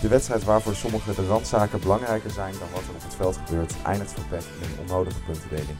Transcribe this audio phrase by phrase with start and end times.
[0.00, 3.74] De wedstrijd waarvoor sommige de randzaken belangrijker zijn dan wat er op het veld gebeurt,
[3.84, 5.78] eindigt voor PEC in een onnodige puntendeling.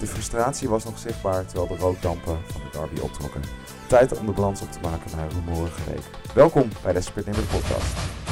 [0.00, 3.42] De frustratie was nog zichtbaar terwijl de rookdampen van de derby optrokken.
[3.86, 6.02] Tijd om de balans op te maken naar een rumoerige week.
[6.34, 8.23] Welkom bij de Spit podcast.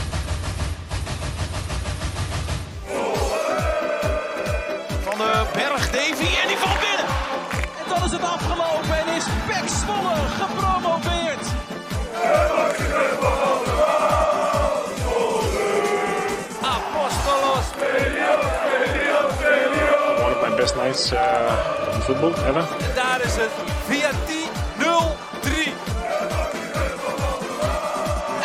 [20.92, 22.68] Nights uh, football ever.
[22.88, 23.50] En daar is het
[23.86, 24.84] VRT 0-3.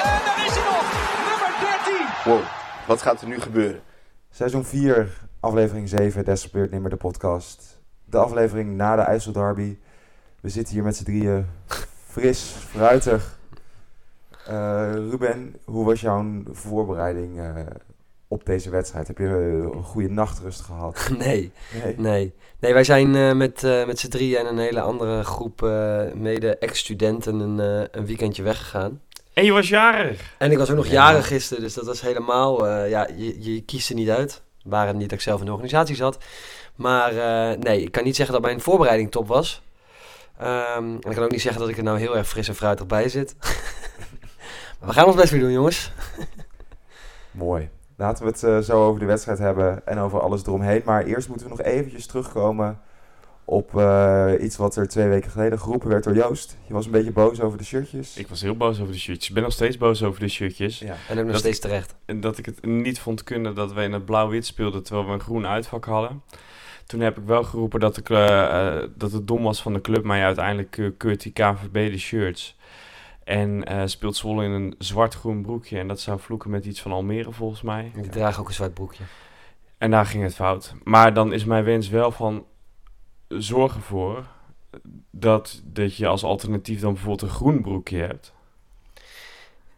[0.04, 0.86] En daar is hij nog.
[1.30, 2.32] Nummer 13.
[2.32, 2.42] Wow,
[2.88, 3.82] wat gaat er nu gebeuren?
[4.30, 7.82] Seizoen 4, aflevering 7, Desperate Nimmer de podcast.
[8.06, 9.78] De aflevering na de IJsselderby.
[10.42, 11.45] We zitten hier met z'n drieën,
[12.08, 13.40] fris, fruitig.
[14.45, 17.56] Eh, Ruben, hoe was jouw voorbereiding eh,
[18.28, 19.08] op deze wedstrijd?
[19.08, 21.09] Heb je eh, een goede nachtrust gehad?
[21.17, 21.52] Nee,
[21.83, 21.95] Nee.
[21.97, 22.33] nee.
[22.59, 26.02] Nee, wij zijn eh, met, eh, met z'n drieën en een hele andere groep eh,
[26.14, 29.02] mede ex-studenten een, eh, een weekendje weggegaan.
[29.33, 30.36] En je was jarig.
[30.38, 30.92] En ik was ook nog Ja.
[30.92, 32.67] jarig gisteren, dus dat was helemaal...
[32.67, 34.42] eh, ja, je, je kiest er niet uit.
[34.64, 36.17] Waren niet dat ik zelf in de organisatie zat.
[36.75, 39.61] Maar eh, nee, ik kan niet zeggen dat mijn voorbereiding top was.
[40.38, 42.55] Ehm, en ik kan ook niet zeggen dat ik er nou heel erg fris en
[42.55, 43.36] fruitig bij zit.
[44.80, 45.92] maar we gaan ons best weer doen, jongens.
[47.31, 47.70] Mooi.
[47.98, 50.81] Laten we het eh, zo over de wedstrijd hebben en over alles eromheen.
[50.86, 52.80] Maar eerst moeten we nog eventjes terugkomen
[53.45, 56.58] op eh, iets wat er twee weken geleden geroepen werd door Joost.
[56.67, 58.17] Je was een beetje boos over de shirtjes.
[58.17, 59.28] Ik was heel boos over de shirtjes.
[59.28, 60.80] Ik ben nog steeds boos over de shirtjes.
[60.80, 60.95] Ja.
[61.09, 61.95] En ook nog Dat- steeds terecht.
[62.06, 65.14] En dat ik het niet vond kunnen dat we in het blauw-wit speelden terwijl we
[65.14, 66.22] een groen uitvak hadden.
[66.86, 70.04] Toen heb ik wel geroepen dat, ik, eh, dat het dom was van de club,
[70.04, 72.56] maar ja, uiteindelijk keurt die KVB de shirts.
[73.28, 75.80] En eh, speelt Zwolle in een zwart-groen broekje.
[75.80, 77.92] En dat zou vloeken met iets van Almere volgens mij.
[77.95, 79.03] Ik draag ook een zwart broekje.
[79.78, 80.73] En daar ging het fout.
[80.83, 82.45] Maar dan is mijn wens wel van
[83.27, 84.26] zorg ervoor
[85.11, 88.33] dat, dat je als alternatief dan bijvoorbeeld een groen broekje hebt.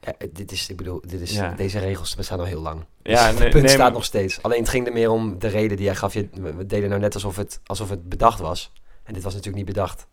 [0.01, 1.53] Ja, dit is, ik bedoel, dit is, Ja.
[1.55, 2.85] deze regels bestaan al heel lang.
[3.03, 4.41] Ja, Dus nee- het punt nee, staat maar- nog steeds.
[4.41, 6.13] Alleen het ging er meer om de reden die jij gaf.
[6.13, 8.71] Je, we we deden nou net alsof het, alsof het bedacht was.
[9.03, 10.07] En dit was natuurlijk niet bedacht.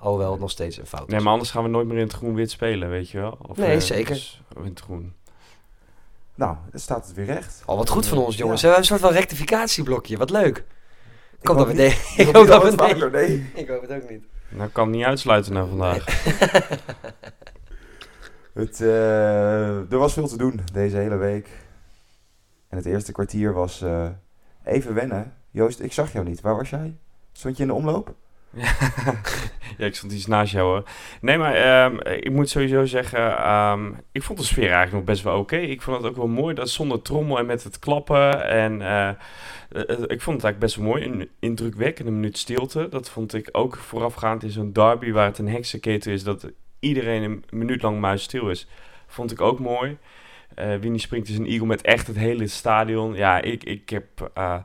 [0.00, 1.12] Alhoewel het nog steeds een fout is.
[1.12, 3.38] Nee, maar anders gaan we nooit meer in het groen-wit spelen, weet je wel?
[3.42, 4.14] Of, Nee, eh, zeker.
[4.14, 5.12] dus in het groen.
[6.34, 7.62] Nou, dan staat het weer recht.
[7.66, 8.60] Al wat goed van ons, jongens.
[8.60, 8.66] Ja.
[8.68, 10.16] We hebben een soort van rectificatieblokje.
[10.16, 10.64] Wat leuk.
[11.40, 11.98] Ik hoop dat we deden.
[12.16, 12.88] Ik hoop dat we het nee.
[12.88, 13.50] vaker, nee.
[13.54, 14.24] Ik hoop het ook niet.
[14.48, 16.04] Nou, ik kan het niet uitsluiten na vandaag.
[18.54, 21.48] Het, eh, er was veel te doen deze hele week.
[22.68, 24.08] En het eerste kwartier was eh,
[24.64, 25.34] even wennen.
[25.50, 26.40] Joost, ik zag jou niet.
[26.40, 26.96] Waar was jij?
[27.32, 28.14] Stond je in de omloop?
[29.78, 30.82] ja, ik stond iets naast jou hoor.
[31.20, 35.22] Nee, maar ehm, ik moet sowieso zeggen, ehm, ik vond de sfeer eigenlijk nog best
[35.22, 35.56] wel oké.
[35.56, 38.48] Ik vond het ook wel mooi dat zonder trommel en met het klappen.
[38.48, 39.16] En eh, eh,
[39.88, 41.04] ik vond het eigenlijk best wel mooi.
[41.04, 42.88] Een indrukwekkende minuut stilte.
[42.90, 46.24] Dat vond ik ook voorafgaand in zo'n derby waar het een heksenketen is.
[46.24, 48.68] Dat iedereen een minuut lang muisstil is.
[49.06, 49.98] Vond ik ook mooi.
[50.54, 53.14] Eh Winnie springt is een eagle met echt het hele stadion.
[53.14, 54.30] Ja, ik, ik heb...
[54.34, 54.56] eh,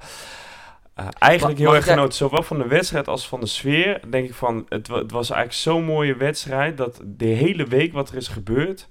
[0.96, 4.02] eh, eigenlijk heel erg genoten, zowel van de wedstrijd als van de sfeer.
[4.10, 8.10] Denk ik van, het, het was eigenlijk zo'n mooie wedstrijd dat de hele week wat
[8.10, 8.88] er is gebeurd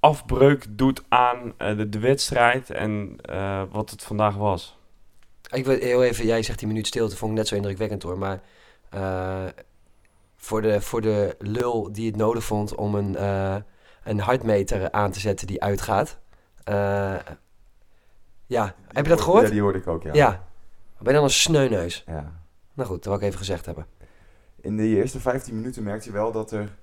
[0.00, 4.78] afbreuk doet aan eh, de, de wedstrijd en eh, wat het vandaag was.
[5.50, 8.18] Ik wil heel even, jij zegt die minuut stilte, vond ik net zo indrukwekkend hoor.
[8.18, 8.40] Maar
[8.90, 9.44] eh,
[10.36, 13.56] voor, de, voor de lul die het nodig vond om een, eh,
[14.04, 16.18] een hartmeter aan te zetten die uitgaat.
[16.64, 17.14] eh,
[18.46, 19.42] ja, heb je dat gehoord?
[19.46, 20.10] Ja, die hoorde ik ook, ja.
[20.12, 20.50] Ja.
[21.02, 22.04] Ben je dan een sneuneus?
[22.06, 22.32] Ja.
[22.74, 23.86] Nou goed, dat wil ik even gezegd hebben.
[24.60, 26.76] In de eerste 15 minuten merkte je wel dat er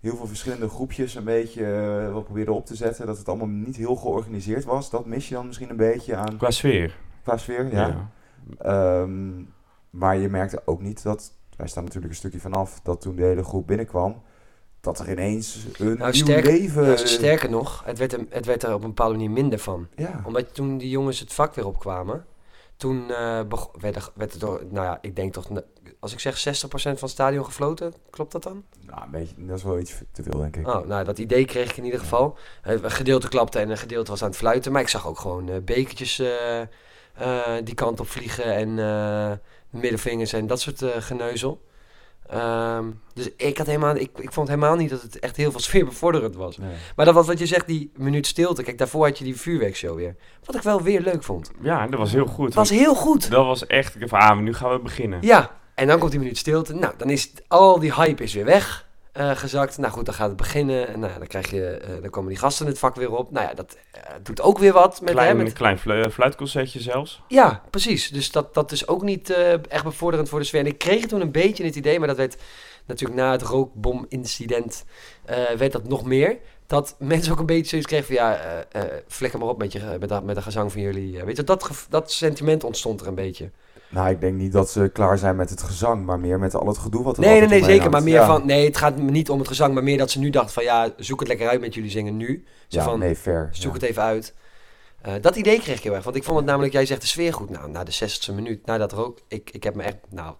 [0.00, 3.06] heel veel verschillende groepjes een beetje eh, wel probeerden op te zetten.
[3.06, 4.90] Dat het allemaal niet heel georganiseerd was.
[4.90, 6.96] Dat mis je dan misschien een beetje aan Qua sfeer.
[7.22, 7.72] qua sfeer.
[7.72, 8.10] Ja.
[8.58, 9.42] Ehm,
[9.90, 13.22] maar je merkte ook niet dat, wij staan natuurlijk een stukje vanaf, dat toen de
[13.22, 14.22] hele groep binnenkwam,
[14.80, 16.84] dat er ineens een Nou, nieuw leven...
[16.86, 19.86] Ja, sterker nog, het werd, er, het werd er op een bepaalde manier minder van.
[19.96, 20.22] Ja.
[20.24, 22.24] Omdat toen die jongens het vak weer opkwamen,
[22.76, 23.06] toen
[23.48, 25.48] bego- werd, er, werd er door, nou ja, ik denk toch,
[26.04, 28.64] als ik zeg 60% van het stadion gefloten, klopt dat dan?
[28.86, 30.66] Nou, een beetje, dat is wel iets te veel, denk ik.
[30.66, 32.38] Oh, nou, dat idee kreeg ik in ieder geval.
[32.62, 34.72] Een gedeelte klapte en een gedeelte was aan het fluiten.
[34.72, 39.40] Maar ik zag ook gewoon eh, bekertjes eh, die kant op vliegen en
[39.70, 41.60] middenvingers en dat soort geneuzel.
[42.26, 42.84] Ehm,
[43.14, 46.36] dus ik, had helemaal, ik, ik vond helemaal niet dat het echt heel veel sfeerbevorderend
[46.36, 46.58] was.
[46.58, 46.70] Nee.
[46.96, 48.62] Maar dat wat, wat je zegt, die minuut stilte.
[48.62, 50.16] Kijk, daarvoor had je die vuurwerkshow weer.
[50.44, 51.50] Wat ik wel weer leuk vond.
[51.62, 52.44] Ja, dat was heel goed.
[52.46, 53.30] Het was heel goed.
[53.30, 55.18] Dat was echt, ik dacht van, ah, nu gaan we beginnen.
[55.22, 56.74] Ja, en dan komt die minuut stilte.
[56.74, 58.83] Nou, dan is het- al die hype is weer weg.
[59.14, 59.78] Eh, gezakt.
[59.78, 60.88] Nou goed, dan gaat het beginnen.
[60.88, 63.30] En nou, dan, krijg je, eh, dan komen die gasten het vak weer op.
[63.30, 65.00] Nou ja, dat eh, doet ook weer wat.
[65.00, 67.22] Met, klein, hè, met, klein flu- fluitconcertje zelfs.
[67.28, 68.10] ja, precies.
[68.10, 69.30] Dus dat, dat is ook niet
[69.68, 70.60] echt bevorderend voor de sfeer.
[70.60, 72.36] En ik kreeg toen een beetje het idee, maar dat werd
[72.86, 74.84] natuurlijk na het rookbom-incident,
[75.56, 76.38] werd dat nog meer.
[76.66, 79.72] Dat mensen ook een beetje zoiets kregen van, ja, eh eh, flikker maar op met,
[79.72, 81.24] je, met, met de gezang van jullie.
[81.24, 83.50] Weet je, dat, dat sentiment ontstond er een beetje.
[83.94, 86.66] Nou, ik denk niet dat ze klaar zijn met het gezang, maar meer met al
[86.66, 87.90] het gedoe wat er Nee, nee, nee, zeker.
[87.90, 88.26] Maar meer Ja.
[88.26, 90.52] van, nee, het gaat me niet om het gezang, maar meer dat ze nu dachten
[90.52, 92.44] van, ja, zoek het lekker uit met jullie zingen nu.
[92.68, 93.48] Zo Ja, van, nee, fair.
[93.52, 93.78] zoek ja.
[93.80, 94.34] het even uit.
[95.02, 96.04] Eh, dat idee kreeg ik heel erg.
[96.04, 97.50] Want ik vond het namelijk, jij zegt de sfeer goed.
[97.50, 100.34] Nou, na de 60ste minuut, na dat rook, ik, ik heb me echt, nou,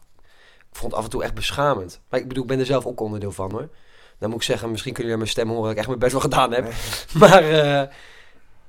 [0.59, 2.01] ik vond het af en toe echt beschamend.
[2.09, 3.69] Maar ik bedoel, ik ben er zelf ook onderdeel van hoor.
[4.19, 5.99] Dan moet ik zeggen, misschien kunnen jullie aan mijn stem horen dat ik echt mijn
[5.99, 6.73] best wel gedaan heb.
[7.21, 7.89] Maar eh,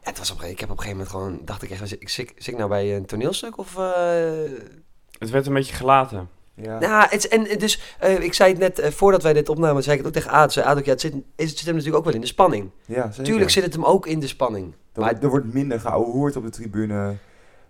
[0.05, 2.31] het was op, ik heb op een gegeven moment gewoon, dacht ik echt, ik zit,
[2.37, 3.77] zit ik nou bij een toneelstuk of...
[3.77, 3.83] eh,
[5.19, 6.29] Het werd een beetje gelaten.
[6.55, 6.79] Ja.
[6.79, 9.97] nou, het, en dus, eh, ik zei het net, eh, voordat wij dit opnamen, zei
[9.97, 10.53] ik het ook tegen Aad.
[10.53, 12.69] Zei Aad ook, ja, het zit, het zit hem natuurlijk ook wel in de spanning.
[12.85, 13.23] ja, zeker.
[13.23, 14.65] Tuurlijk zit het hem ook in de spanning.
[14.71, 17.15] Er, Maar wordt- er wordt minder geouwehoerd op de tribune.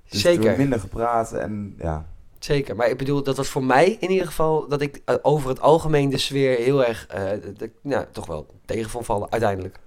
[0.04, 2.06] Dus Er zeker, wordt minder gepraat en ja.
[2.40, 2.76] zeker.
[2.76, 6.10] Maar ik bedoel, dat was voor mij in ieder geval, dat ik over het algemeen
[6.10, 7.22] de sfeer heel erg, eh,
[7.82, 9.80] nou, toch wel tegen vond vallen, uiteindelijk.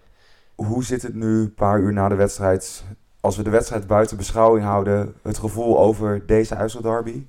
[0.66, 2.84] Hoe zit het nu, een paar uur na de wedstrijd,
[3.20, 7.26] als we de wedstrijd buiten beschouwing houden, het gevoel over deze IJsselderby?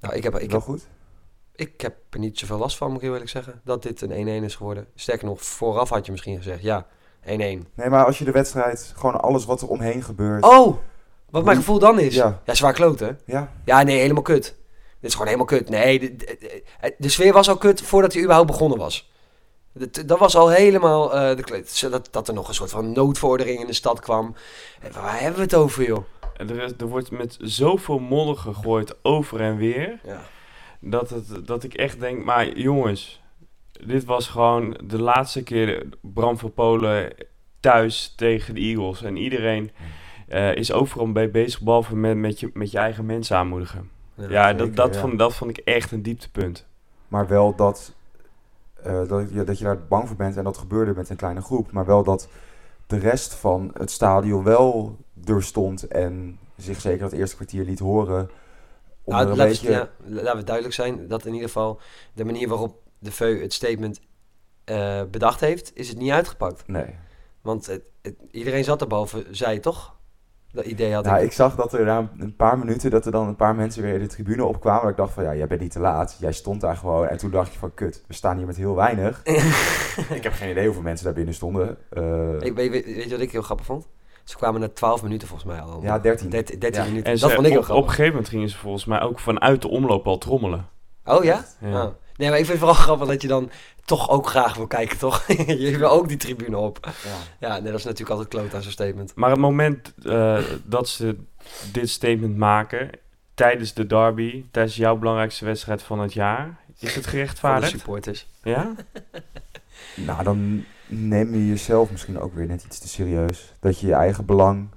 [0.00, 0.86] Nou, ik heb, ik, Wel heb, goed?
[1.54, 4.44] ik heb er niet zoveel last van, moet ik eerlijk zeggen, dat dit een 1-1
[4.44, 4.86] is geworden.
[4.94, 6.86] Sterker nog, vooraf had je misschien gezegd, ja,
[7.24, 7.26] 1-1.
[7.26, 10.44] Nee, maar als je de wedstrijd, gewoon alles wat er omheen gebeurt.
[10.44, 10.76] Oh,
[11.30, 12.14] wat mijn gevoel dan is.
[12.14, 12.40] Ja.
[12.44, 13.18] ja zwaar kloten.
[13.24, 14.42] Ja, Ja, nee, helemaal kut.
[15.00, 15.68] Dit is gewoon helemaal kut.
[15.68, 16.36] Nee, de, de,
[16.80, 19.12] de- de sfeer was al kut voordat hij überhaupt begonnen was.
[19.78, 21.14] Dat, dat was al helemaal...
[21.14, 24.34] eh, de, dat, dat er nog een soort van noodvordering in de stad kwam.
[24.82, 26.04] Eh, Waar hebben we het over, joh?
[26.36, 30.00] En Er, is- er wordt met zoveel modder gegooid over en weer.
[30.04, 30.20] Ja.
[30.80, 33.22] Dat, het, dat ik echt denk, maar jongens,
[33.86, 37.12] dit was gewoon de laatste keer Bram van Polen
[37.60, 39.02] thuis tegen de Eagles.
[39.02, 39.70] En iedereen
[40.28, 43.90] eh, is overal bij bezig, behalve met, met, je, met je eigen mensen aanmoedigen.
[44.28, 45.00] Ja, dat, dat, ja.
[45.00, 46.66] Vond, dat vond ik echt een dieptepunt.
[47.08, 47.94] maar wel dat,
[48.86, 51.40] eh, dat, je, dat je daar bang voor bent en dat gebeurde met een kleine
[51.40, 51.72] groep.
[51.72, 52.28] Maar wel dat
[52.86, 57.78] de rest van het stadion wel er stond en zich zeker dat eerste kwartier liet
[57.78, 58.30] horen.
[59.04, 59.66] Om Nou, een laten, beetje...
[59.66, 59.90] we, ja,
[60.22, 61.80] laten we duidelijk zijn dat in ieder geval
[62.14, 64.00] de manier waarop de VU het statement
[64.64, 66.66] eh, bedacht heeft, is het niet uitgepakt.
[66.68, 66.94] Nee.
[67.40, 69.95] Want het, het- iedereen zat er boven, zij toch?
[70.56, 71.24] Dat idee had Nou, ik.
[71.24, 73.94] ik zag dat er na een paar minuten, dat er dan een paar mensen weer
[73.94, 74.80] in de tribune opkwamen.
[74.82, 76.16] Dat ik dacht van, ja, jij bent niet te laat.
[76.20, 77.06] Jij stond daar gewoon.
[77.06, 79.20] En toen dacht je van, kut, we staan hier met heel weinig.
[80.18, 81.76] ik heb geen idee hoeveel mensen daar binnen stonden.
[81.90, 83.88] Eh, Ik, weet, weet, weet je wat ik heel grappig vond?
[84.24, 85.82] Ze kwamen na 12 minuten volgens mij al.
[85.82, 86.30] ja, 13.
[86.30, 86.88] 13, 13 Ja.
[86.88, 87.12] minuten.
[87.12, 87.90] En dat ze, vond ik heel op, op een grappig.
[87.94, 90.66] gegeven moment gingen ze volgens mij ook vanuit de omloop al trommelen.
[91.04, 91.44] Oh ja?
[91.60, 91.84] Ja.
[91.84, 91.90] Oh.
[92.16, 93.50] Nee, maar ik vind het vooral grappig dat je dan
[93.84, 95.26] toch ook graag wil kijken, toch?
[95.46, 96.78] je wil ook die tribune op.
[96.84, 96.92] Ja.
[97.48, 99.12] Ja, nee, dat is natuurlijk altijd kloot aan zo'n statement.
[99.14, 101.16] Maar het moment eh, dat ze
[101.72, 102.90] dit statement maken,
[103.34, 107.70] tijdens de derby, tijdens jouw belangrijkste wedstrijd van het jaar, is het Van de gerechtvaardigd?
[107.70, 108.26] supporters.
[108.42, 108.72] Ja?
[109.94, 113.54] Nou, dan neem je jezelf misschien ook weer net iets te serieus.
[113.60, 114.68] Dat je je eigen belang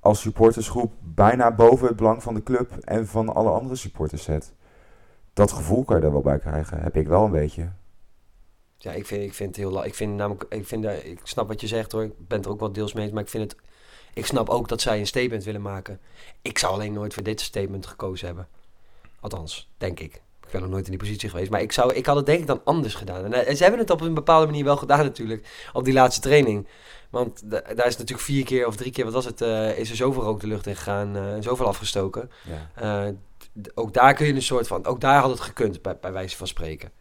[0.00, 4.52] als supportersgroep bijna boven het belang van de club en van alle andere supporters zet.
[5.34, 6.80] Dat gevoel kan je er wel bij krijgen.
[6.82, 7.68] Heb ik wel een beetje.
[8.78, 9.84] Ja, ik vind, ik vind het heel...
[9.84, 10.44] Ik vind namelijk...
[10.48, 12.02] Ik, vind, daar- ik snap wat je zegt hoor.
[12.02, 13.12] Ik ben er ook wel deels mee.
[13.12, 13.60] Maar ik vind het...
[14.14, 16.00] Ik snap ook dat zij een statement willen maken.
[16.42, 18.48] Ik zou alleen nooit voor dit statement gekozen hebben.
[19.20, 20.14] Althans, denk ik.
[20.46, 21.50] Ik ben nog nooit in die positie geweest.
[21.50, 23.24] Maar ik, zou, ik had het denk ik dan anders gedaan.
[23.24, 25.68] En, eh, ze hebben het op een bepaalde manier wel gedaan natuurlijk.
[25.72, 26.68] Op die laatste training.
[27.10, 29.90] Want da- daar is natuurlijk vier keer of drie keer, wat was het, eh, is
[29.90, 31.16] er zoveel rook de lucht in gegaan.
[31.16, 32.30] eh, en zoveel afgestoken.
[32.76, 33.04] Ja.
[33.74, 36.36] Ook daar kun je een soort van, ook daar had het gekund, bij, bij wijze
[36.36, 36.92] van spreken.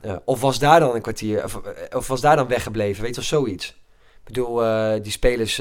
[0.00, 3.14] Eh, of was daar dan een kwartier, of, eh, of was daar dan weggebleven, weet
[3.14, 3.68] je, of zoiets.
[4.18, 5.54] Ik bedoel, eh, die spelers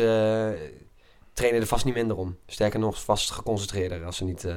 [1.34, 2.38] trainen er vast niet minder om.
[2.46, 4.48] Sterker nog, vast geconcentreerder als er niet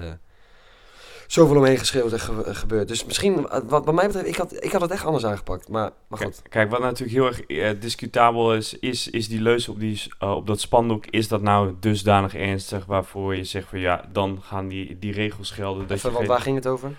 [1.32, 2.88] zoveel omheen geschreeuwd en ge- gebeurt.
[2.88, 5.68] Dus misschien, wat, wat mij betreft, ik had, ik had het echt anders aangepakt.
[5.68, 6.36] Maar, maar goed.
[6.42, 7.40] Kijk, kijk, wat natuurlijk heel erg
[7.74, 11.42] eh, discutabel is, is, is die leus op, die, eh, op dat spandoek, is dat
[11.42, 15.86] nou dusdanig ernstig waarvoor je zegt van ja, dan gaan die, die regels gelden.
[15.86, 16.90] Dat Even, je want geen- waar ging het over?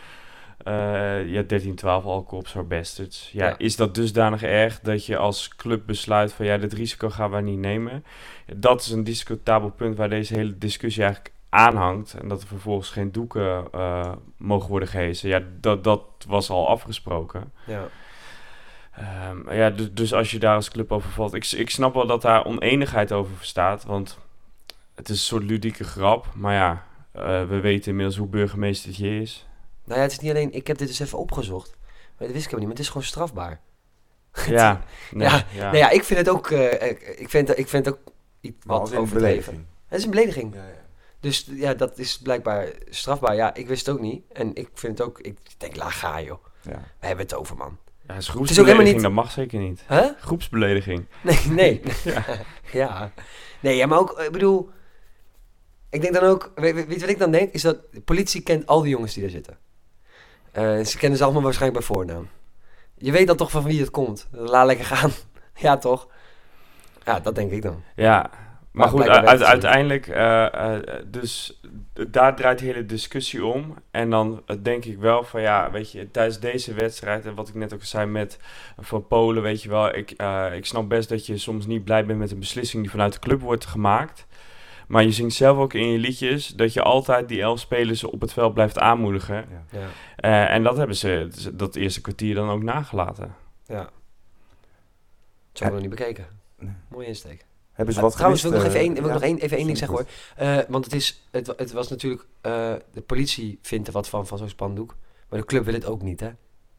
[0.64, 3.30] Eh, ja, 13, 12 alcohols are bastards.
[3.34, 3.58] Ja, Ja.
[3.58, 7.42] is dat dusdanig erg dat je als club besluit van ja, dit risico gaan we
[7.42, 8.04] niet nemen?
[8.56, 12.14] Dat is een discutabel punt waar deze hele discussie eigenlijk aanhangt.
[12.14, 15.30] En dat er vervolgens geen doeken eh, mogen worden gehezen.
[15.30, 17.54] Ja, dat, dat was al afgesproken.
[17.66, 17.88] Ja.
[18.96, 21.34] Ehm, ja, dus, dus als je daar als club over valt.
[21.34, 23.84] Ik, ik snap wel dat daar oneenigheid over bestaat.
[23.84, 24.18] Want
[24.96, 26.28] het is een soort ludieke grap.
[26.36, 29.48] Maar ja, eh, we weten inmiddels hoe burgemeester je is.
[29.84, 31.78] Nou ja, het is niet alleen, ik heb dit eens even opgezocht.
[32.18, 33.60] dat wist ik helemaal niet, maar het is gewoon strafbaar.
[34.48, 34.82] Ja,
[35.12, 35.64] nee, Ja, ja.
[35.64, 38.00] Nou ja, ik vind het ook, eh, ik, vind, ik vind het ook
[38.42, 39.68] iets Maar wat overdreven.
[39.88, 40.54] Het is een belediging.
[40.54, 40.83] Ja, ja.
[41.24, 43.36] Dus ja, dat is blijkbaar strafbaar.
[43.36, 44.24] Ja, ik wist het ook niet.
[44.34, 46.46] En ik vind het ook, ik denk, laat ga joh.
[46.62, 46.72] Ja.
[47.00, 47.78] We hebben het over, man.
[48.08, 49.84] Ja, is is ook groepsbelediging, helemaal niet- dat mag zeker niet.
[49.88, 50.10] Huh?
[50.20, 51.06] Groepsbelediging.
[51.22, 51.82] Nee, nee.
[52.04, 52.24] Ja.
[52.82, 53.12] ja.
[53.60, 54.70] Nee, ja, maar ook, ik bedoel...
[55.90, 56.52] Ik denk dan ook...
[56.56, 57.54] Weet, weet wat ik dan denk?
[57.54, 59.58] Is dat de politie kent al die jongens die daar zitten.
[60.52, 62.28] Eh, ze kennen ze allemaal waarschijnlijk bij voornaam.
[62.98, 64.28] Je weet dan toch van wie het komt.
[64.32, 65.12] Laat lekker gaan.
[65.56, 66.08] ja, toch?
[67.06, 67.84] Ja, dat denk ik dan.
[67.96, 68.30] Ja,
[68.74, 71.62] maar Maar goed, uit- uiteindelijk, eh, eh, dus
[72.10, 73.76] daar draait de hele discussie om.
[73.92, 77.48] En dan eh, denk ik wel van ja, weet je, tijdens deze wedstrijd, en wat
[77.48, 78.40] ik net ook zei met
[78.80, 82.06] van Polen, weet je wel, ik, eh, ik snap best dat je soms niet blij
[82.06, 84.26] bent met een beslissing die vanuit de club wordt gemaakt.
[84.88, 88.22] Maar je zingt zelf ook in je liedjes dat je altijd die elf spelers op
[88.22, 89.36] het veld blijft aanmoedigen.
[89.72, 89.80] Ja.
[89.80, 89.88] Ja.
[90.16, 93.36] Eh, en dat hebben ze dat eerste kwartier dan ook nagelaten.
[93.66, 93.90] ja.
[95.52, 96.26] Dat ik nog niet bekeken.
[96.60, 96.74] Nee.
[96.90, 97.46] Mooie insteek.
[97.74, 99.66] Hebben ze wat Trouwens, wil ik nog even één, wil eh, nog één, even één
[99.66, 100.08] ding zeggen hoor.
[100.36, 102.26] Eh, want het, is, het, het was natuurlijk...
[102.42, 104.96] eh, de politie vindt er wat van, van zo'n spandoek.
[105.30, 106.30] Maar de club wil het ook niet, hè?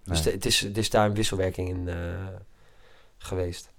[0.05, 0.35] Dus Nee.
[0.35, 1.89] het, is, het is daar een wisselwerking in
[3.19, 3.73] geweest.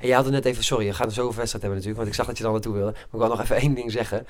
[0.00, 0.64] En je had het net even...
[0.64, 1.96] Sorry, we gaan er zo over wedstrijd hebben natuurlijk.
[1.96, 2.90] Want ik zag dat je er naartoe wilde.
[2.92, 4.26] Maar ik wil nog even één ding zeggen.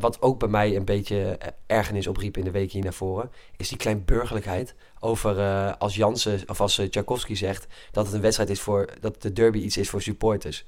[0.00, 3.30] Wat ook bij mij een beetje ergernis opriep in de week hier naar voren...
[3.56, 5.36] is die kleinburgerlijkheid over
[5.76, 7.66] als Jansen of als Tchaikovsky zegt...
[7.90, 8.88] dat het een wedstrijd is voor...
[9.00, 10.64] dat de derby iets is voor supporters.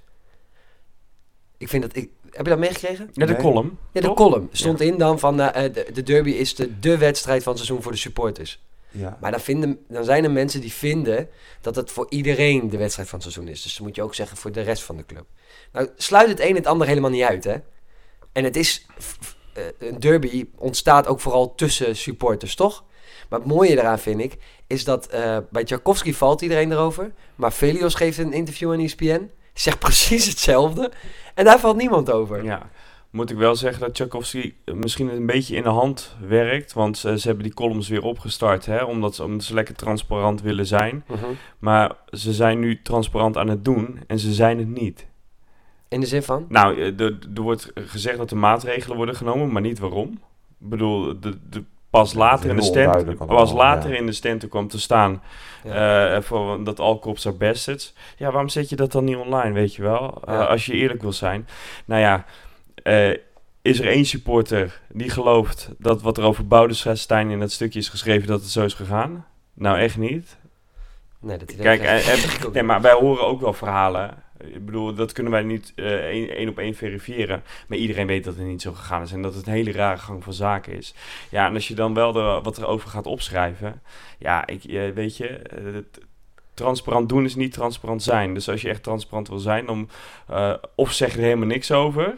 [1.59, 1.97] Ik vind dat...
[1.97, 3.11] Ik, heb je dat meegekregen?
[3.13, 3.41] Ja, de Nee.
[3.43, 3.79] column.
[3.93, 4.17] Ja, de toch?
[4.17, 7.63] column stond in dan van eh, de, de derby is de, de wedstrijd van het
[7.63, 8.63] seizoen voor de supporters.
[8.91, 9.19] Ja.
[9.21, 11.29] Maar dan, vinden, dan zijn er mensen die vinden
[11.61, 13.63] dat het voor iedereen de wedstrijd van het seizoen is.
[13.63, 15.25] Dus dan moet je ook zeggen voor de rest van de club.
[15.73, 17.55] Nou, sluit het een het ander helemaal niet uit, hè?
[18.33, 18.87] En het is...
[19.03, 22.85] f- f- eh, een derby ontstaat ook vooral tussen supporters, toch?
[23.29, 27.13] Maar het mooie daaraan vind ik, is dat eh, bij Tchaikovsky valt iedereen erover.
[27.35, 30.93] Maar Velios geeft een interview aan ESPN, zegt precies hetzelfde.
[31.35, 32.45] En daar valt niemand over.
[32.45, 32.71] Ja,
[33.11, 36.73] moet ik wel zeggen dat Tchaikovsky misschien een beetje in de hand werkt.
[36.73, 40.43] Want ze, ze hebben die columns weer opgestart, hè, omdat, ze, omdat ze lekker transparant
[40.43, 41.05] willen zijn.
[41.07, 41.25] Mhm.
[41.59, 45.07] Maar ze zijn nu transparant aan het doen en ze zijn het niet.
[45.89, 46.47] In de zin van?
[46.49, 50.11] Nou, eh, er er wordt gezegd dat er maatregelen worden genomen, maar niet waarom.
[50.61, 51.65] Ik bedoel, de, de,
[52.01, 53.97] pas later in de stand, pas later ja.
[53.97, 55.23] in de stand kwam te staan
[55.65, 56.15] Ja.
[56.15, 57.93] eh, voor dat alcohols are bastards.
[58.17, 60.23] Ja, waarom zet je dat dan niet online, weet je wel?
[60.27, 60.45] Eh, Ja.
[60.45, 61.49] als je eerlijk wil zijn.
[61.85, 62.25] Nou ja,
[62.83, 63.11] eh,
[63.63, 67.89] is er één supporter die gelooft dat wat er over Boudestein in dat stukje is
[67.89, 69.27] geschreven, dat het zo is gegaan?
[69.55, 70.37] Nou, echt niet.
[71.21, 72.63] Nee, dat Kijk, en, nee, niet.
[72.63, 74.23] maar wij horen ook wel verhalen.
[74.39, 77.43] Ik bedoel, dat kunnen wij niet eh, één één op één verifiëren.
[77.69, 79.99] Maar iedereen weet dat het niet zo gegaan is en dat het een hele rare
[79.99, 80.95] gang van zaken is.
[81.31, 83.83] Ja, en als je dan wel de, wat erover gaat opschrijven.
[84.19, 85.63] Ja, ik, eh, weet je, eh,
[86.55, 88.35] transparant doen is niet transparant zijn.
[88.35, 89.89] Dus als je echt transparant wil zijn, dan
[90.31, 92.15] uh, of zeg er helemaal niks over,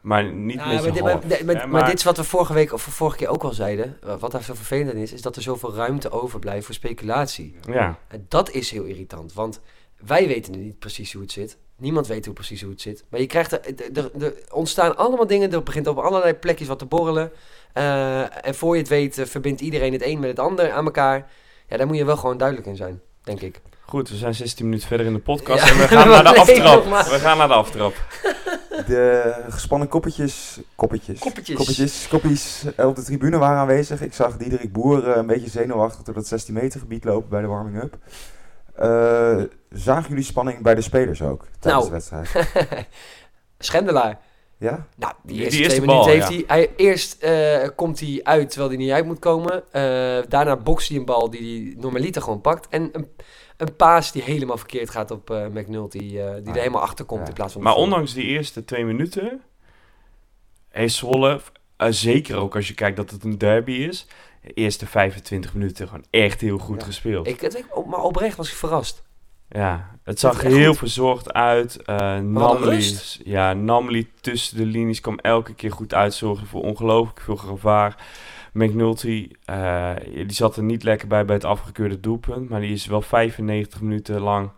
[0.00, 1.28] maar niet met maar, dit, hoofd.
[1.28, 3.52] maar, maar, Ja, maar dit is wat we vorige week of vorige keer ook al
[3.52, 3.98] zeiden.
[4.06, 7.54] eh, Wat daar zo vervelend aan is, is dat er zoveel ruimte overblijft voor speculatie.
[7.70, 9.60] Ja, En dat is heel irritant, want
[10.06, 11.56] wij weten nu niet precies hoe het zit.
[11.76, 13.04] Niemand weet hoe precies hoe het zit.
[13.08, 13.60] Maar je krijgt er,
[13.94, 15.52] er, er- ontstaan allemaal dingen.
[15.52, 17.32] Er begint op allerlei plekjes wat te borrelen.
[17.72, 20.84] Eh, en voor je het weet, eh, verbindt iedereen het een met het ander aan
[20.84, 21.30] elkaar.
[21.68, 23.60] Ja, daar moet je wel gewoon duidelijk in zijn, denk ik.
[23.86, 26.38] goed, we zijn 16 minuten verder in de podcast Ja, en we gaan naar de
[26.40, 26.84] aftrap.
[26.84, 27.94] We gaan naar de aftrap.
[28.86, 31.56] De gespannen koppetjes, koppetjes, Koppetjes.
[31.56, 34.00] koppetjes, koppies eh, op de tribune waren aanwezig.
[34.02, 37.46] Ik zag Diederik Boer een beetje zenuwachtig door dat 16 meter gebied lopen bij de
[37.46, 37.96] warming-up.
[38.78, 42.00] Eh, zagen jullie spanning bij de spelers ook tijdens Nou.
[42.00, 42.86] de wedstrijd?
[43.58, 44.18] Schendelaar.
[44.56, 44.86] Ja?
[44.96, 46.46] Nou, die Die eerste, twee bal, minuten heeft ja.
[46.46, 46.72] hij, hij...
[46.76, 49.62] Eerst eh, komt hij uit terwijl hij niet uit moet komen.
[49.72, 49.82] Eh,
[50.28, 51.40] daarna bokst hij een bal die
[51.72, 52.68] hij normaliter gewoon pakt.
[52.68, 53.08] En een,
[53.56, 55.98] een paas die helemaal verkeerd gaat op eh McNulty.
[55.98, 57.28] eh, die er Ah, helemaal achter komt ja.
[57.28, 57.62] in plaats van...
[57.62, 59.42] Maar ondanks die eerste twee minuten
[60.68, 61.40] heeft Zwolle,
[61.78, 64.06] eh, zeker ook als je kijkt dat het een derby is,
[64.42, 66.86] de eerste 25 minuten gewoon echt heel goed Ja.
[66.86, 67.26] gespeeld.
[67.26, 69.02] Ik, het, maar oprecht was ik verrast.
[69.48, 70.78] ja, het zag heel goed.
[70.78, 71.82] verzorgd uit.
[71.82, 72.92] Eh wat een Namely,
[73.24, 77.96] ja, Namely tussen de linies kwam elke keer goed uit, zorgde voor ongelooflijk veel gevaar.
[78.52, 82.86] McNulty, eh, die zat er niet lekker bij bij het afgekeurde doelpunt, maar die is
[82.86, 84.50] wel 95 minuten lang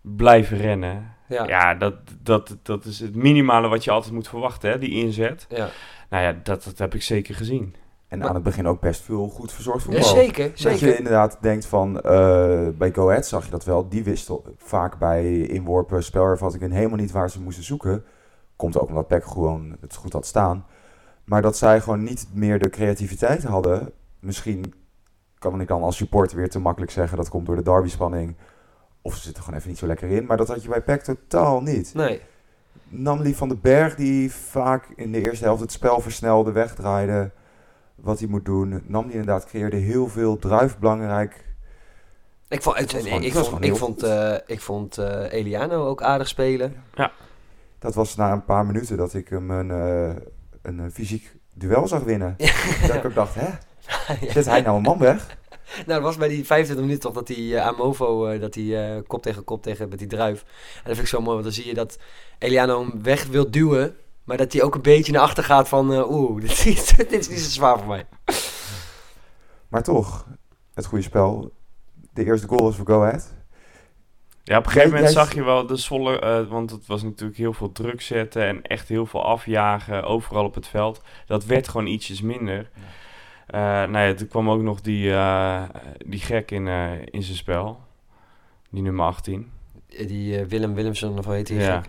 [0.00, 1.14] blijven rennen.
[1.28, 1.46] Ja.
[1.46, 5.46] Ja, dat, dat, dat is het minimale wat je altijd moet verwachten, hè, die inzet.
[5.48, 5.70] ja.
[6.12, 7.74] Nou ja, dat, dat heb ik zeker gezien.
[8.08, 10.02] En Maar- aan het begin ook best veel goed verzorgd voetbal.
[10.02, 10.96] Ja, zeker, Dat je zeker.
[10.98, 13.88] inderdaad denkt van, eh, bij Go Ahead zag je dat wel.
[13.88, 18.04] Die wisten vaak bij inworpen, spelervattingen helemaal niet waar ze moesten zoeken.
[18.56, 20.66] Komt ook omdat Peck gewoon het goed had staan.
[21.24, 23.92] Maar dat zij gewoon niet meer de creativiteit hadden.
[24.20, 24.74] Misschien
[25.38, 28.36] kan ik dan als supporter weer te makkelijk zeggen dat komt door de derby-spanning.
[29.02, 30.26] Of ze zitten gewoon even niet zo lekker in.
[30.26, 31.94] Maar dat had je bij PEC totaal niet.
[31.94, 32.20] Nee.
[32.94, 37.30] Namely van den Berg, die vaak in de eerste helft het spel versnelde, wegdraaide.
[37.94, 38.82] Wat hij moet doen.
[38.86, 40.38] Nam die inderdaad, creëerde heel veel.
[40.38, 41.44] Druif belangrijk.
[42.48, 46.28] Ik vond, het, gewoon- ik vond, ik vond, eh, ik vond eh, Eliano ook aardig
[46.28, 46.74] spelen.
[47.78, 50.22] Dat was na een paar minuten dat ik hem een, eh,
[50.62, 52.36] een eh, fysiek duel zag winnen.
[52.86, 53.48] Dat ik ook dacht, hè?
[54.32, 55.36] Zet hij nou een man weg?
[55.86, 58.76] Nou, dat was bij die 25 minuten toch dat die eh, Amovo, eh, dat die
[58.76, 60.40] eh, kop tegen kop tegen met die druif.
[60.42, 61.98] En dat vind ik zo mooi, want dan zie je dat
[62.38, 65.92] Eliano hem weg wil duwen, maar dat hij ook een beetje naar achter gaat van,
[65.92, 68.06] eh, oeh, dit is, dit is niet zo zwaar voor mij.
[69.68, 70.26] Maar toch,
[70.74, 71.52] het goede spel.
[72.12, 73.34] De eerste goal was voor Go Ahead.
[74.44, 77.38] Ja, op een gegeven moment zag je wel de Zwolle, eh, want het was natuurlijk
[77.38, 81.00] heel veel druk zetten en echt heel veel afjagen overal op het veld.
[81.26, 82.70] Dat werd gewoon ietsjes minder.
[83.60, 85.62] Nou ja, toen kwam ook nog die, eh,
[86.06, 87.80] die gek in, eh, in zijn spel.
[88.70, 89.50] Die nummer 18.
[89.88, 91.58] Eh, Die Willem Willemsen, of hoe heet hij?
[91.58, 91.74] Ja.
[91.74, 91.82] Ja,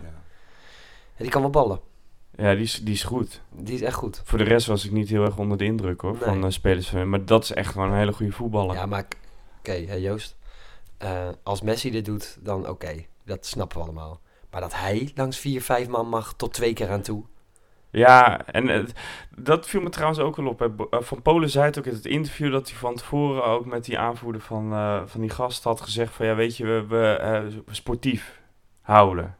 [1.16, 1.80] die kan wel ballen.
[2.36, 3.42] Ja, die is, die is goed.
[3.50, 4.22] Die is echt goed.
[4.24, 6.40] Voor de rest was ik niet heel erg onder de indruk hoor, van Nee.
[6.40, 6.88] de spelers.
[6.88, 8.74] van- Maar dat is echt gewoon een hele goede voetballer.
[8.76, 9.04] Ja, maar
[9.58, 10.36] oké, Joost.
[11.42, 13.04] Als Messi dit doet, dan oké.
[13.24, 14.20] Dat snappen we allemaal.
[14.50, 17.24] Maar dat hij langs vier, vijf man mag tot twee keer aan toe.
[17.96, 18.88] Ja, en
[19.36, 20.58] dat viel me trouwens ook wel op.
[20.58, 20.66] hè.
[20.90, 23.84] Eh, Van Polen zei het ook in het interview dat hij van tevoren ook met
[23.84, 27.16] die aanvoerder van, eh, van die gast had gezegd van ja, weet je, we, we
[27.16, 28.40] eh, sportief
[28.80, 29.36] houden.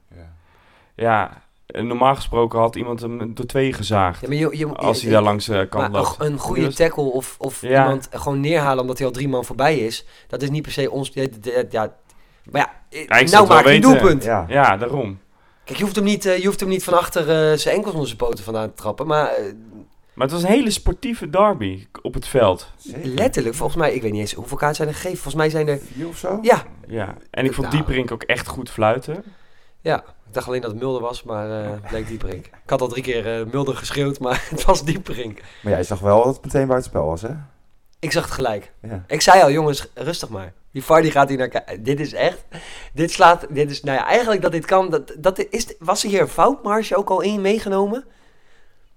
[0.97, 4.21] Ja, en normaal gesproken had iemand hem door twee gezaagd.
[4.21, 6.17] Ja, maar je, je, als hij je- daar langs Maar loopt.
[6.19, 7.83] een, goede tackle of, of Ja.
[7.83, 10.07] iemand gewoon neerhalen omdat hij al drie man voorbij is.
[10.29, 11.11] Dat is niet per se ons...
[11.15, 11.27] Ja,
[11.71, 11.95] ja,
[12.51, 14.25] maar ja, nou maak je een doelpunt.
[14.25, 14.45] Ja.
[14.49, 15.19] Ja, daarom.
[15.65, 17.93] Kijk, je hoeft, hem niet, eh, je hoeft hem niet van achter eh, zijn enkels
[17.93, 19.07] onder zijn poten vandaan te trappen.
[19.07, 19.45] Maar eh,
[20.15, 22.71] Maar het was een hele sportieve derby op het veld.
[22.77, 23.07] Zeker.
[23.09, 23.95] letterlijk, volgens mij...
[23.95, 25.17] Ik weet niet eens hoeveel kaarten zijn er gegeven.
[25.17, 25.79] Volgens mij zijn er...
[25.93, 26.39] Vier of zo?
[26.43, 27.79] Ja, Ja, en ik vond Nou.
[27.79, 29.25] Dieperink ook echt goed fluiten.
[29.81, 30.05] ja.
[30.27, 32.47] Ik dacht alleen dat het Mulder was, maar eh bleek Dieperink.
[32.47, 35.41] Ik had al drie keer eh, Mulder geschreeuwd, maar het was Dieperink.
[35.63, 37.31] Maar jij zag wel dat het meteen buitenspel was, hè?
[37.99, 38.73] Ik zag het gelijk.
[38.83, 39.05] Ja.
[39.07, 40.53] Ik zei al, jongens, rustig maar.
[40.75, 41.83] Die VAR die gaat hier naar kijken.
[41.83, 42.45] Dit is echt...
[42.93, 43.47] Dit slaat...
[43.51, 43.83] Dit is...
[43.83, 44.91] Nou ja, eigenlijk dat dit kan...
[44.91, 48.05] Dat, dat is, was er hier een foutmarge ook al in meegenomen?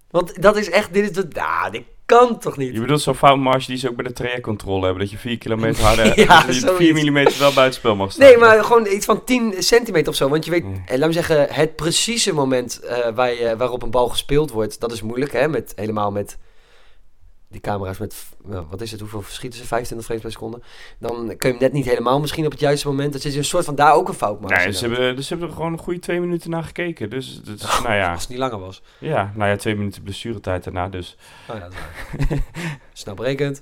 [0.10, 0.94] Want dat is echt...
[0.94, 1.28] Dit is de...
[1.30, 2.74] Nou, dit kan toch niet?
[2.74, 5.02] Je bedoelt zo'n foutmarge die ze ook bij de trajectcontrole hebben.
[5.02, 7.02] Dat je 4 kilometer harder, Ja, dat je zoiets.
[7.02, 8.28] 4 mm wel buitenspel mag staan.
[8.28, 10.30] Nee, maar gewoon iets van 10 centimeter of zo.
[10.30, 13.92] Want je weet, eh, laat me zeggen, het precieze moment eh, waar je, waarop een
[13.92, 15.48] bal gespeeld wordt, dat is moeilijk, hè?
[15.48, 16.38] Met, helemaal met
[17.50, 19.66] die camera's met, nou, wat is het, hoeveel verschieten ze?
[19.66, 20.62] 25 frames per seconde.
[21.00, 23.14] Dan kun je hem net niet helemaal misschien op het juiste moment.
[23.14, 24.58] Dat is een soort van daar ook een fout maken.
[24.58, 27.10] Nee, ze hebben, dus ze hebben er gewoon een goede twee minuten naar gekeken.
[27.10, 28.84] Dus, dus nou ja, Als het niet langer was.
[29.00, 30.88] ja, nou ja, twee minuten blessuretijd daarna.
[30.90, 31.18] Dus
[31.50, 31.74] Oh ja, dat
[32.30, 33.62] is.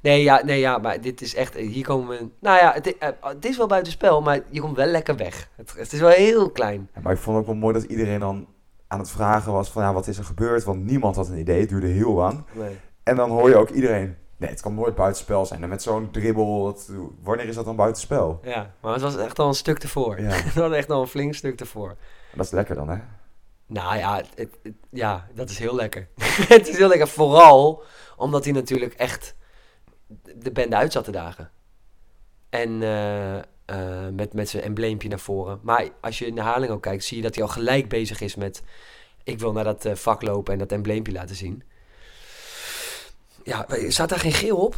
[0.00, 1.54] Nee ja, nee, ja, maar dit is echt...
[1.54, 2.28] Hier komen we...
[2.40, 5.48] Nou ja, het, eh, het is wel buitenspel, maar je komt wel lekker weg.
[5.56, 6.88] Het, het is wel heel klein.
[6.94, 8.46] Ja, Maar ik vond het ook wel mooi dat iedereen dan
[8.88, 10.64] aan het vragen was van ja, wat is er gebeurd?
[10.64, 12.44] Want niemand had een idee, het duurde heel lang.
[12.52, 12.76] Nee.
[13.06, 15.62] En dan hoor je ook iedereen, nee, het kan nooit buitenspel zijn.
[15.62, 16.78] En met zo'n dribbel,
[17.22, 18.40] wanneer is dat dan buitenspel?
[18.42, 20.20] Ja, maar het was echt al een stuk ervoor.
[20.20, 21.96] Ja, Het was echt al een flink stuk ervoor.
[22.34, 22.96] dat is lekker dan, hè?
[23.66, 26.08] Nou ja, het, het- het- ja dat is heel lekker.
[26.48, 27.82] het is heel lekker, vooral
[28.16, 29.34] omdat hij natuurlijk echt
[30.36, 31.50] de bende uit zat te dagen.
[32.50, 33.42] En eh, eh,
[34.12, 35.58] met, met zijn embleempje naar voren.
[35.62, 38.20] Maar als je in de herhaling ook kijkt, zie je dat hij al gelijk bezig
[38.20, 38.62] is met...
[39.24, 41.62] Ik wil naar dat eh, vak lopen en dat embleempje laten zien.
[43.46, 44.74] Ja, staat daar geen geel op?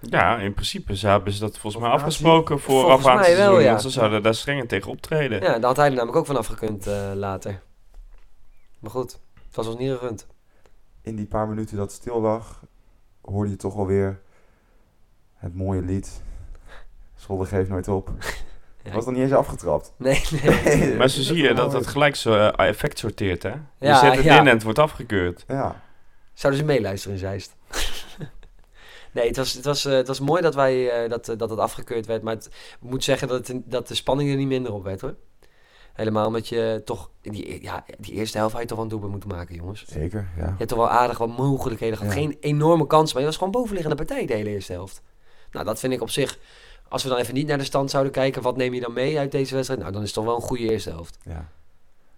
[0.00, 3.60] ja, in principe ze hebben ze dat volgens mij afgesproken vooraf aan het seizoen.
[3.62, 3.68] ja.
[3.68, 5.40] Want ze zouden daar strenger tegen optreden.
[5.42, 7.60] Ja, daar had hij er namelijk ook vanaf gekund eh, later.
[8.78, 10.26] Maar goed, het was ons niet gegund.
[11.02, 12.62] In die paar minuten dat stil lag,
[13.22, 14.20] hoorde je toch alweer
[15.34, 16.22] het mooie lied.
[17.16, 18.10] Zwolle geeft nooit op.
[18.82, 19.92] Ja, Was nog niet eens afgetrapt.
[19.96, 20.94] Nee, nee.
[20.98, 23.48] Maar zo zie je dat het gelijk zo eh, effect sorteert, hè?
[23.48, 24.40] Je Ja, zet het ja.
[24.40, 25.44] in en het wordt afgekeurd.
[25.48, 25.82] Ja,
[26.34, 27.56] Zouden ze meeluisteren in Zeist?
[29.12, 31.50] Nee, het was, het, was, eh, het was mooi dat, wij, eh, dat, eh, dat
[31.50, 32.22] het afgekeurd werd.
[32.22, 32.46] Maar het,
[32.80, 35.14] ik moet zeggen dat, het, dat de spanning er niet minder op werd, hoor.
[35.92, 37.10] Helemaal omdat je toch...
[37.22, 39.84] Die, ja, die eerste helft had je toch wel een doelpunt moeten maken, jongens.
[39.86, 40.28] zeker.
[40.36, 40.44] Ja.
[40.44, 42.14] Je hebt toch wel aardig wat mogelijkheden gehad.
[42.14, 42.20] Ja.
[42.20, 45.02] Geen enorme kans, maar je was gewoon bovenliggende partij de hele eerste helft.
[45.50, 46.38] Nou, dat vind ik op zich...
[46.88, 49.18] Als we dan even niet naar de stand zouden kijken, wat neem je dan mee
[49.18, 49.80] uit deze wedstrijd?
[49.80, 51.18] Nou, dan is het toch wel een goede eerste helft.
[51.22, 51.48] ja.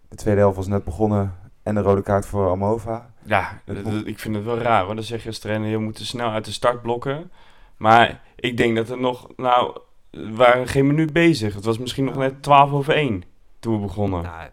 [0.09, 3.10] De tweede helft was net begonnen en de rode kaart voor Amova.
[3.23, 3.63] Ja,
[4.05, 4.95] ik vind het wel raar hoor.
[4.95, 7.31] Dan zeg je als trainer, je moet snel uit de start blokken.
[7.77, 9.79] Maar ik denk dat er nog, nou,
[10.11, 11.55] we waren geen minuut bezig.
[11.55, 13.23] Het was misschien nog net 12 over 1
[13.59, 14.23] toen we begonnen.
[14.23, 14.51] Nou,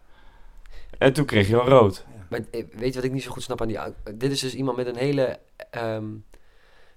[0.97, 2.05] En toen kreeg je al rood.
[2.29, 3.77] Maar eh, weet je wat ik niet zo goed snap aan die...
[4.15, 5.39] Dit is dus iemand met een hele...
[5.69, 6.05] ehm,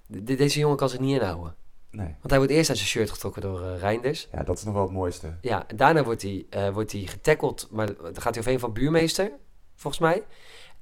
[0.06, 1.54] de- deze jongen kan zich niet inhouden.
[1.90, 2.06] Nee.
[2.06, 4.28] Want hij wordt eerst uit zijn shirt getrokken door eh, Reinders.
[4.32, 5.36] Ja, dat is nog wel het mooiste.
[5.40, 8.58] Ja, en daarna wordt hij, eh, wordt hij getackeld, maar dan gaat hij over een
[8.58, 9.30] van buurmeester,
[9.74, 10.22] volgens mij.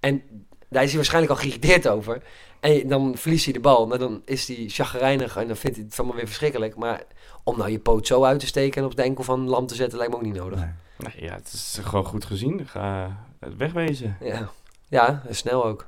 [0.01, 0.22] En
[0.68, 2.22] daar is hij waarschijnlijk al geïrriteerd over.
[2.61, 5.85] En dan verliest hij de bal, maar dan is hij chagrijnig en dan vindt hij
[5.88, 6.76] het allemaal weer verschrikkelijk.
[6.76, 7.02] Maar
[7.44, 9.74] om nou je poot zo uit te steken en op de enkel van Lam te
[9.74, 10.59] zetten, lijkt me ook niet nodig.
[10.59, 10.68] Nee.
[10.98, 12.66] Nee, ja, het is gewoon goed gezien.
[12.68, 13.16] Ga
[13.57, 14.16] wegwezen.
[14.20, 14.48] Ja,
[14.88, 15.87] ja en snel ook.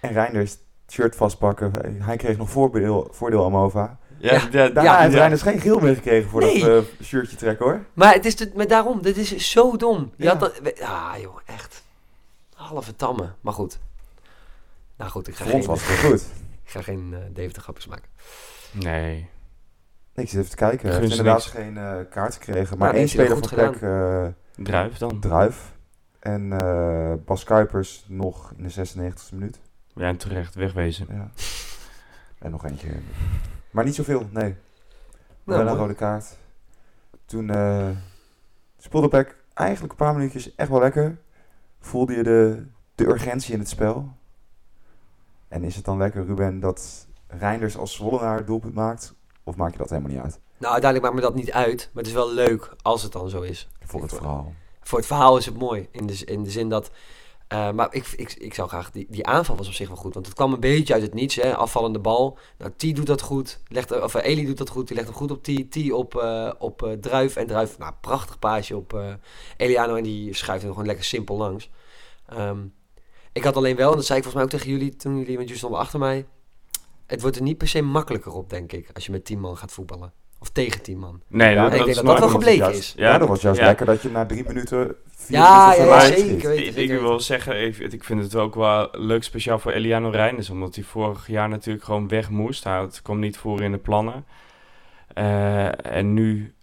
[0.00, 0.56] En Reinders
[0.90, 1.72] shirt vastpakken.
[2.02, 3.98] Hij kreeg nog voordeel, voordeel Amova.
[4.18, 4.40] Ja, Ja.
[4.40, 4.98] ja, Daarna Ja.
[5.00, 6.60] heeft Reinders geen geel meer gekregen voor Nee.
[6.64, 7.84] dat eh, shirtje trekken hoor.
[7.92, 10.12] Maar het is de, maar daarom, dit is zo dom.
[10.16, 10.30] Je Ja.
[10.30, 11.82] had dat, we- ah joh, echt.
[12.54, 13.34] Halve tammen.
[13.40, 13.78] Maar goed.
[14.96, 16.20] Nou goed, ik ga Voor ons geen, was het wel goed.
[16.64, 18.08] ik ga geen uh, Deventer grapjes maken.
[18.72, 19.28] Nee.
[20.14, 20.88] Ik zit even te kijken.
[20.88, 21.50] Heeft ze inderdaad niks.
[21.50, 22.64] geen eh, kaart gekregen.
[22.64, 24.26] Nou, Maar één heeft hij speler van Peck, eh
[24.64, 25.20] Druif dan.
[25.20, 25.74] Druif.
[26.18, 29.60] En eh, Bas Kuipers nog in de 96e minuut.
[29.94, 30.54] Ja, en terecht.
[30.54, 31.06] Wegwezen.
[31.10, 31.30] Ja.
[32.38, 32.88] En nog eentje.
[33.70, 34.56] Maar niet zoveel, nee.
[35.44, 36.36] Nou, Wel een rode kaart.
[37.24, 37.88] Toen eh
[38.78, 41.18] speelde Peck eigenlijk een paar minuutjes echt wel lekker.
[41.80, 44.15] Voelde je de, de urgentie in het spel.
[45.56, 49.14] En is het dan lekker, Ruben, dat Reinders als Zwollenaar het doelpunt maakt?
[49.44, 50.40] Of maak je dat helemaal niet uit?
[50.58, 51.90] Nou, uiteindelijk maakt me dat niet uit.
[51.92, 53.68] Maar het is wel leuk als het dan zo is.
[53.80, 54.52] Voor het verhaal.
[54.80, 55.88] Voor het verhaal is het mooi.
[55.90, 56.90] In de, in de zin dat...
[57.48, 58.90] eh, maar ik, ik, ik zou graag...
[58.90, 60.14] Die, die aanval was op zich wel goed.
[60.14, 61.34] Want het kwam een beetje uit het niets.
[61.34, 61.56] Hè?
[61.56, 62.38] Afvallende bal.
[62.58, 63.60] Nou, T doet dat goed.
[63.68, 64.86] Legt, of eh, Eli doet dat goed.
[64.86, 65.70] Die legt hem goed op T.
[65.70, 67.36] T op, eh, op Druif.
[67.36, 69.00] En Druif, nou, prachtig paasje op
[69.56, 69.94] Eliano.
[69.94, 71.70] En die schuift hem gewoon lekker simpel langs.
[72.26, 72.58] Ehm,
[73.36, 74.96] ik had alleen wel, en dat zei ik volgens mij ook tegen jullie...
[74.96, 76.26] Toen jullie, want jullie stonden achter mij...
[77.06, 78.88] Het wordt er niet per se makkelijker op, denk ik.
[78.94, 80.12] Als je met 10 man gaat voetballen.
[80.38, 81.20] Of tegen 10 man.
[81.28, 82.94] Nee, Ja, dat, ik denk is dat dat wel gebleken juist- is.
[82.96, 83.66] Ja, Ja, dat was juist ja.
[83.66, 84.94] lekker dat je na drie minuten...
[85.06, 86.52] Vier Ja, minuten ja, zeker.
[86.78, 90.50] Ik, wil zeggen, ik, ik vind het ook wel leuk speciaal voor Eliano Reinders.
[90.50, 92.64] Omdat hij vorig jaar natuurlijk gewoon weg moest.
[92.64, 94.24] Hij het kwam niet voor in de plannen.
[95.14, 96.54] Eh, en nu,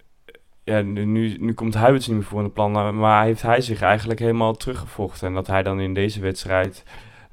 [0.64, 2.98] ja, nu, nu, nu komt Huiberts niet meer voor in de plannen.
[2.98, 5.28] Maar heeft hij zich eigenlijk helemaal teruggevochten.
[5.28, 6.84] En dat hij dan in deze wedstrijd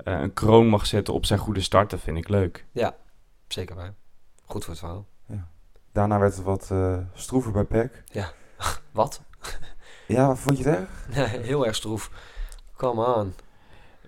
[0.05, 2.66] eh, een kroon mag zetten op zijn goede start, dat vind ik leuk.
[3.49, 3.95] Zeker waar.
[4.45, 5.07] Goed voor het verhaal.
[5.93, 8.05] Daarna werd het wat eh stroever bij Peck.
[8.93, 9.23] Wat?
[10.07, 11.07] Ja, vond je het erg?
[11.16, 12.11] Nee, heel erg stroef.
[12.77, 13.35] Come on.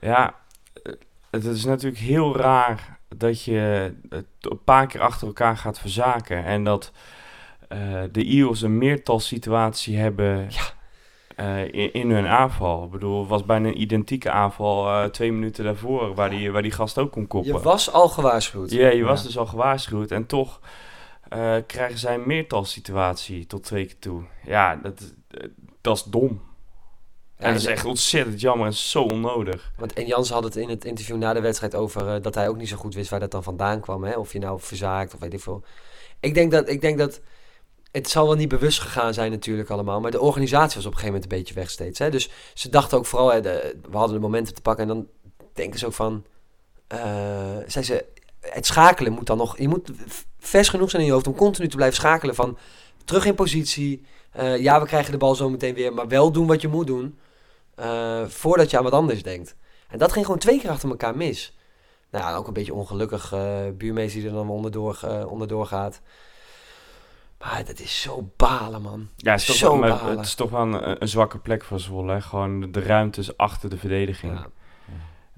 [0.00, 0.34] Ja,
[0.82, 0.92] eh,
[1.30, 6.44] het is natuurlijk heel raar dat je het een paar keer achter elkaar gaat verzaken.
[6.44, 6.92] En dat
[8.12, 10.48] de Eagles een meertalsituatie hebben
[11.36, 12.84] eh, in, in hun aanval.
[12.84, 16.62] Ik bedoel, het was bijna een identieke aanval eh, twee minuten daarvoor, waar die, waar
[16.62, 17.52] die gast ook kon koppen.
[17.52, 18.70] Je was al gewaarschuwd.
[18.70, 19.26] Ja, je was Ja.
[19.26, 20.10] dus al gewaarschuwd.
[20.10, 20.60] En toch
[21.28, 24.22] eh, krijgen zij een meertalsituatie tot twee keer toe.
[24.44, 25.48] Ja, dat, eh,
[25.80, 26.42] dat is dom.
[27.38, 29.72] Ja, en dat is echt ontzettend jammer en zo onnodig.
[29.76, 32.48] Want en Jans had het in het interview na de wedstrijd over eh, dat hij
[32.48, 34.04] ook niet zo goed wist waar dat dan vandaan kwam.
[34.04, 34.14] Hè?
[34.16, 35.64] Of je nou verzaakt of weet ik veel.
[36.20, 37.20] Ik denk dat, ik denk dat
[37.92, 40.00] het zal wel niet bewust gegaan zijn natuurlijk allemaal.
[40.00, 41.98] Maar de organisatie was op een gegeven moment een beetje weg steeds.
[41.98, 42.10] Hè?
[42.10, 44.88] Dus ze dachten ook vooral, hè, we hadden de momenten te pakken.
[44.88, 45.06] En dan
[45.52, 46.24] denken ze ook van,
[47.66, 48.04] zijn ze,
[48.40, 49.90] het schakelen moet dan nog, je moet
[50.38, 52.58] vers genoeg zijn in je hoofd om continu te blijven schakelen van
[53.04, 54.04] terug in positie.
[54.30, 56.86] Eh, ja, we krijgen de bal zo meteen weer, maar wel doen wat je moet
[56.86, 57.18] doen.
[57.74, 59.56] eh, voordat je aan wat anders denkt.
[59.88, 61.56] En dat ging gewoon twee keer achter elkaar mis.
[62.10, 63.34] Nou ook een beetje ongelukkig.
[63.74, 66.00] buurmeester die er dan onderdoor, onderdoor gaat.
[67.44, 69.08] Maar dat is zo balen, man.
[69.16, 70.16] Ja, het is toch, Zo wel, maar balen.
[70.16, 72.12] het is toch wel een, een zwakke plek voor Zwolle.
[72.12, 72.20] hè.
[72.20, 74.32] Gewoon de ruimtes achter de verdediging.
[74.32, 74.46] Ja.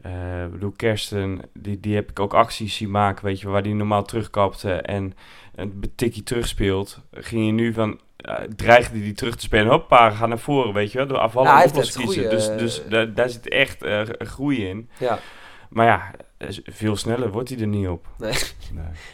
[0.03, 3.63] Eh, ik bedoel, Kersten, die, die heb ik ook acties zien maken, weet je, waar
[3.63, 5.15] die normaal terugkapte en
[5.55, 7.01] een tikkie terugspeelt.
[7.13, 10.93] Ging je nu van, eh, dreigde die terug te spelen, hoppa, ga naar voren, weet
[10.93, 12.05] je wel, door afvallen heeft echt kiezen.
[12.23, 13.85] goeie, dus eh, dus daar, daar zit echt
[14.19, 14.89] groei in.
[14.99, 15.19] ja,
[15.69, 16.11] Maar ja,
[16.65, 18.07] veel sneller wordt hij er niet op.
[18.19, 18.35] Nee.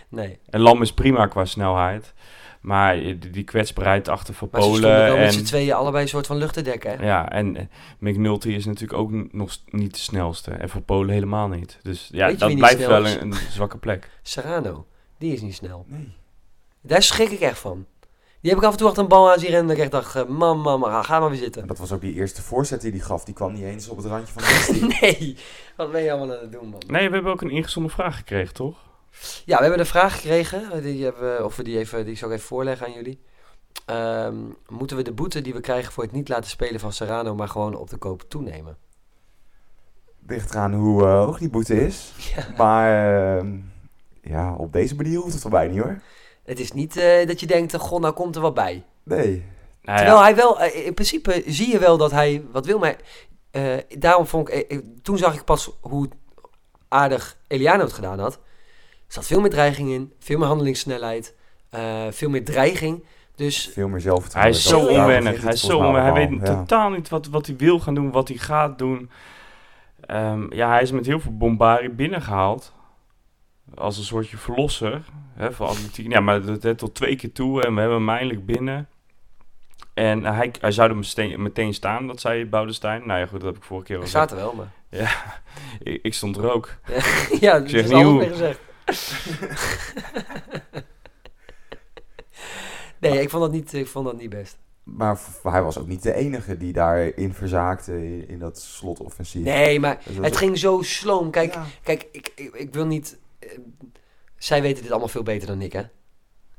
[0.09, 0.39] nee.
[0.51, 2.15] En Lam is prima qua snelheid,
[2.61, 5.33] maar die, die kwetsbaarheid achter Van Maar ze stonden Polen wel met en...
[5.33, 6.99] z'n tweeën allebei een soort van lucht te dekken.
[6.99, 7.07] hè?
[7.07, 7.65] Ja, en eh,
[7.99, 10.51] McNulty is natuurlijk ook nog niet de snelste.
[10.51, 11.79] En voor Polen helemaal niet.
[11.83, 14.11] Dus ja, dat blijft wel een, een zwakke plek.
[14.23, 14.87] Serrano,
[15.19, 15.85] die is niet snel.
[15.89, 16.15] Nee.
[16.81, 17.87] Daar schrik ik echt van.
[18.41, 19.67] Die heb ik af en toe achter een bal aan zien rennen.
[19.67, 21.67] Dat ik echt dacht, man, man, man, ga maar weer En zitten.
[21.67, 23.25] dat was ook die eerste voorzet die hij gaf.
[23.25, 24.93] Die kwam niet eens op het randje van de 16.
[25.01, 25.37] Nee,
[25.77, 26.83] wat ben je allemaal aan het doen, man?
[26.87, 28.79] Nee, we hebben ook een ingezonden vraag gekregen, toch?
[29.45, 30.73] Ja, we hebben een vraag gekregen.
[30.73, 33.21] eh, Die, hebben, we- of we die, even, die zal ik even voorleggen aan jullie.
[33.87, 34.37] Ehm,
[34.69, 37.35] moeten we de boete die we krijgen voor het niet laten spelen van Serrano...
[37.35, 38.77] maar gewoon op de koop toenemen?
[40.27, 42.13] Ligt eraan hoe eh, hoog die boete is.
[42.57, 43.59] Maar ehm,
[44.23, 46.01] ja, op deze manier hoeft het voorbij niet hoor.
[46.45, 48.85] Het is niet eh, dat je denkt, god, nou komt er wat bij.
[49.03, 49.45] Nee.
[49.83, 52.79] Nou Terwijl ja, hij wel, in principe zie je wel dat hij wat wil.
[52.79, 52.97] Maar
[53.51, 56.09] eh, daarom vond ik, toen zag ik pas hoe
[56.89, 58.39] aardig Eliano het gedaan had.
[59.11, 61.35] Er zat veel meer dreiging in, veel meer handelingssnelheid.
[61.71, 63.05] Eh, veel meer dreiging.
[63.35, 64.55] Dus Veel meer zelfvertrouwen.
[64.55, 65.43] Hij is zo onwennig.
[65.43, 66.03] Hij is zo onwennig.
[66.03, 66.45] Hij weet ja.
[66.45, 69.11] totaal niet wat, wat hij wil gaan doen, wat hij gaat doen.
[70.07, 72.73] Ehm, ja, hij is met heel veel bombardie binnengehaald.
[73.75, 75.03] Als een soortje verlosser.
[75.35, 76.13] Hè, voor atletiek.
[76.13, 77.65] Ja, maar dat, tot twee keer toe.
[77.65, 78.89] En we hebben hem eindelijk binnen.
[79.95, 83.07] En hij, hij zou er meteen, meteen staan, dat zei Boudestein.
[83.07, 84.29] Nou ja, goed, dat heb ik vorige keer al ik gezegd.
[84.29, 84.73] staat er wel, maar...
[85.83, 86.77] Ik, ik stond er ook.
[87.41, 88.19] ja, dat is niet alles hoe.
[88.19, 88.61] mee gezegd.
[93.01, 94.59] nee, ik vond dat niet, ik vond dat niet best.
[94.83, 99.45] Maar hij was ook niet de enige die daarin verzaakte in, in dat slotoffensief.
[99.45, 101.31] Nee, maar Dus het ging zo sloom.
[101.31, 101.65] Kijk, Ja.
[101.83, 103.19] kijk ik, ik, ik wil niet...
[103.39, 103.49] eh,
[104.37, 105.83] zij weten dit allemaal veel beter dan ik, hè.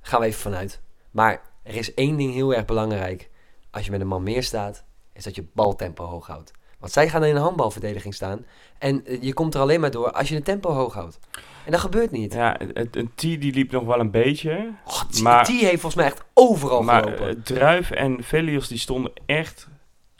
[0.02, 0.80] Gaan we even vanuit.
[1.12, 3.30] Maar er is één ding heel erg belangrijk.
[3.72, 6.52] Als je met een man meer staat, is dat je baltempo hoog houdt.
[6.80, 8.46] Want zij gaan in een handbalverdediging staan.
[8.78, 11.20] En eh, je komt er alleen maar door als je het tempo hoog houdt.
[11.66, 12.34] En dat gebeurt niet.
[12.34, 14.70] Ja, het, een T die liep nog wel een beetje.
[14.86, 17.28] Oh, maar- die heeft volgens mij echt overal Maar gelopen.
[17.30, 19.68] eh, Druif en Velios die stonden echt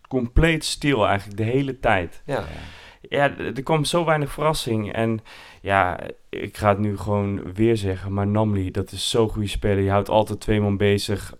[0.08, 2.22] compleet stil eigenlijk de hele tijd.
[2.26, 2.44] ja.
[3.10, 4.94] Ja, er kwam zo weinig verrassing.
[4.94, 5.20] En
[5.62, 6.00] ja,
[6.30, 8.14] ik ga het nu gewoon weer zeggen.
[8.14, 9.84] Maar Namli, dat is zo'n goede speler.
[9.84, 11.34] Je houdt altijd twee man bezig.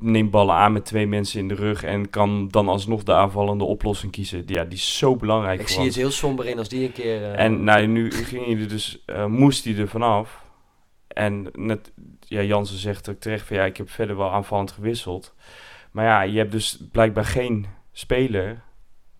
[0.00, 1.82] Neemt ballen aan met twee mensen in de rug.
[1.82, 4.42] En kan dan alsnog de aanvallende oplossing kiezen.
[4.46, 7.22] Ja, die is zo belangrijk Ik zie het heel somber in als die een keer...
[7.24, 10.42] eh, En nou, nu ging hij er dus, eh, moest hij er vanaf.
[11.08, 15.34] En net, ja, Jansen zegt ook terecht van ja, ik heb verder wel aanvallend gewisseld.
[15.90, 18.62] Maar ja, je hebt dus blijkbaar geen speler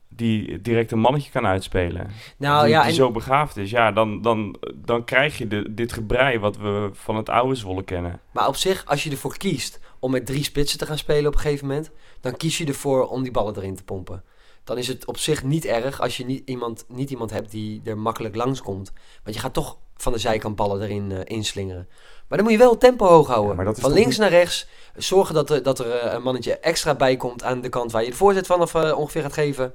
[0.09, 2.11] die direct een mannetje kan uitspelen.
[2.39, 3.71] nou die, ja, die en, zo begaafd is.
[3.71, 7.83] Ja, dan, dan, dan krijg je de, dit gebrei wat we van het oude Zwolle
[7.85, 8.21] kennen.
[8.33, 11.35] maar op zich, als je ervoor kiest om met drie spitsen te gaan spelen op
[11.35, 11.91] een gegeven moment...
[12.21, 14.25] dan kies je ervoor om die ballen erin te pompen.
[14.65, 17.81] Dan is het op zich niet erg als je niet iemand, niet iemand hebt die
[17.85, 18.93] er makkelijk langskomt.
[19.23, 21.89] Want je gaat toch van de zijkant ballen erin eh, inslingeren.
[22.29, 23.65] Maar dan moet je wel het tempo hoog houden.
[23.65, 24.67] Ja, van links niet- naar rechts.
[24.97, 28.05] Zorgen dat er, dat er eh, een mannetje extra bij komt aan de kant waar
[28.05, 29.75] je de voorzet vanaf eh, ongeveer gaat geven.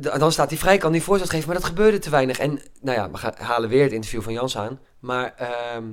[0.00, 2.38] D- dan staat hij vrij, kan die voorzet geven, maar dat gebeurde te weinig.
[2.38, 4.80] En nou ja, we gaan, halen weer het interview van Jans aan.
[4.98, 5.84] Maar ehm,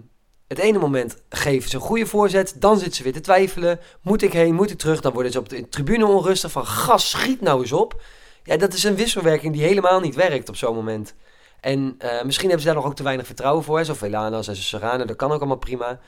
[0.47, 3.79] het ene moment geven ze een goede voorzet, dan zitten ze weer te twijfelen.
[4.01, 5.01] Moet ik heen, moet ik terug?
[5.01, 8.01] Dan worden ze op de tribune onrustig van gas, schiet nou eens op.
[8.43, 11.13] Ja, dat is een wisselwerking die helemaal niet werkt op zo'n moment.
[11.59, 13.77] En eh, misschien hebben ze daar nog ook te weinig vertrouwen voor.
[13.77, 13.83] Hè?
[13.83, 15.99] Zo Velanas en Serrano, dat kan ook allemaal prima.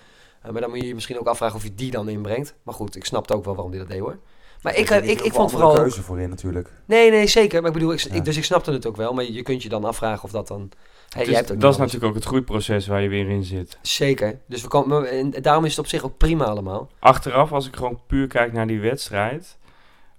[0.41, 2.55] Eh, maar dan moet je je misschien ook afvragen of je die dan inbrengt.
[2.63, 4.17] Maar goed, ik snapte ook wel waarom hij dat deed hoor.
[4.61, 5.73] Maar ik, Er ik, ik, vond vooral...
[5.73, 6.71] keuze voor in natuurlijk.
[6.85, 7.59] Nee, nee, zeker.
[7.61, 8.13] Maar ik bedoel, ik, Ja.
[8.13, 9.13] ik, dus ik snapte het ook wel.
[9.13, 10.71] Maar je kunt je dan afvragen of dat dan...
[11.09, 13.43] Hey, Dus jij hebt ook dat is natuurlijk ook het groeiproces waar je weer in
[13.43, 13.77] zit.
[13.81, 14.39] Zeker.
[14.47, 16.91] Dus we komen, en daarom is het op zich ook prima allemaal.
[16.99, 19.57] Achteraf, als ik gewoon puur kijk naar die wedstrijd,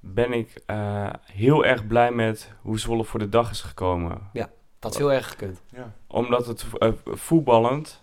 [0.01, 4.31] ben ik eh, heel erg blij met hoe Zwolle voor de dag is gekomen.
[4.33, 4.49] Dat
[4.81, 5.62] had veel erger gekund.
[6.07, 8.03] Omdat het eh, voetballend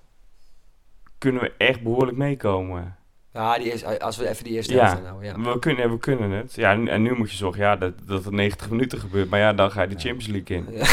[1.17, 2.97] kunnen we echt behoorlijk meekomen.
[3.33, 4.79] Ja, die eerste, als we even die eerste Ja.
[4.85, 5.43] helft aanhouden.
[5.43, 5.51] Ja.
[5.53, 6.53] We, kunnen, we kunnen het.
[6.53, 9.29] Ja, en en nu moet je zorgen ja, dat, dat het 90 minuten gebeurt.
[9.29, 9.99] Maar ja, dan ga je de.
[9.99, 10.65] Champions League in.
[10.71, 10.85] Ja.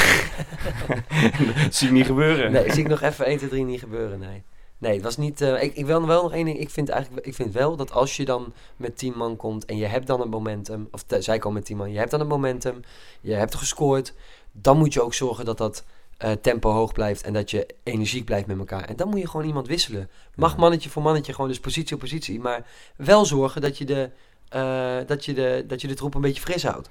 [1.63, 2.53] dat zie ik niet gebeuren.
[2.53, 4.43] Nee, zie ik nog even 1, 2, 3 niet gebeuren, nee.
[4.79, 5.41] Nee, het was niet...
[5.41, 6.59] eh, ik, ik wil wel nog één ding.
[6.59, 9.77] Ik vind, eigenlijk, ik vind wel dat als je dan met 10 man komt en
[9.77, 10.89] je hebt dan een momentum...
[10.91, 12.81] Of zij komen met 10 man, je hebt dan een momentum.
[13.21, 14.15] Je hebt gescoord.
[14.53, 15.85] Dan moet je ook zorgen dat dat
[16.21, 18.85] eh, tempo hoog blijft en dat je energiek blijft met elkaar.
[18.85, 20.11] En dan moet je gewoon iemand wisselen.
[20.35, 22.41] Mag mannetje voor mannetje, gewoon dus positie op positie.
[22.41, 24.11] Maar wel zorgen dat je de,
[24.49, 26.91] eh, dat je de, dat je de troep een beetje fris houdt.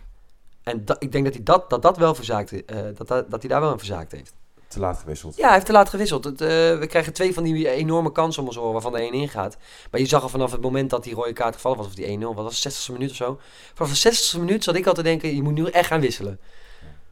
[0.63, 3.39] En dat, ik denk dat hij dat, dat, dat wel verzaakt, eh, dat, dat, dat
[3.41, 4.33] hij daar wel aan verzaakt heeft.
[4.67, 5.35] Te laat gewisseld.
[5.35, 6.23] Ja, hij heeft te laat gewisseld.
[6.23, 9.57] Het, we krijgen twee van die enorme kansen om ons oren, waarvan de één ingaat.
[9.91, 12.17] Maar je zag al vanaf het moment dat die rode kaart gevallen was, of die
[12.17, 13.39] 1-0, wat was het, 60ste minuut of zo.
[13.73, 16.39] Vanaf de 60ste minuut zat ik al te denken, je moet nu echt gaan wisselen.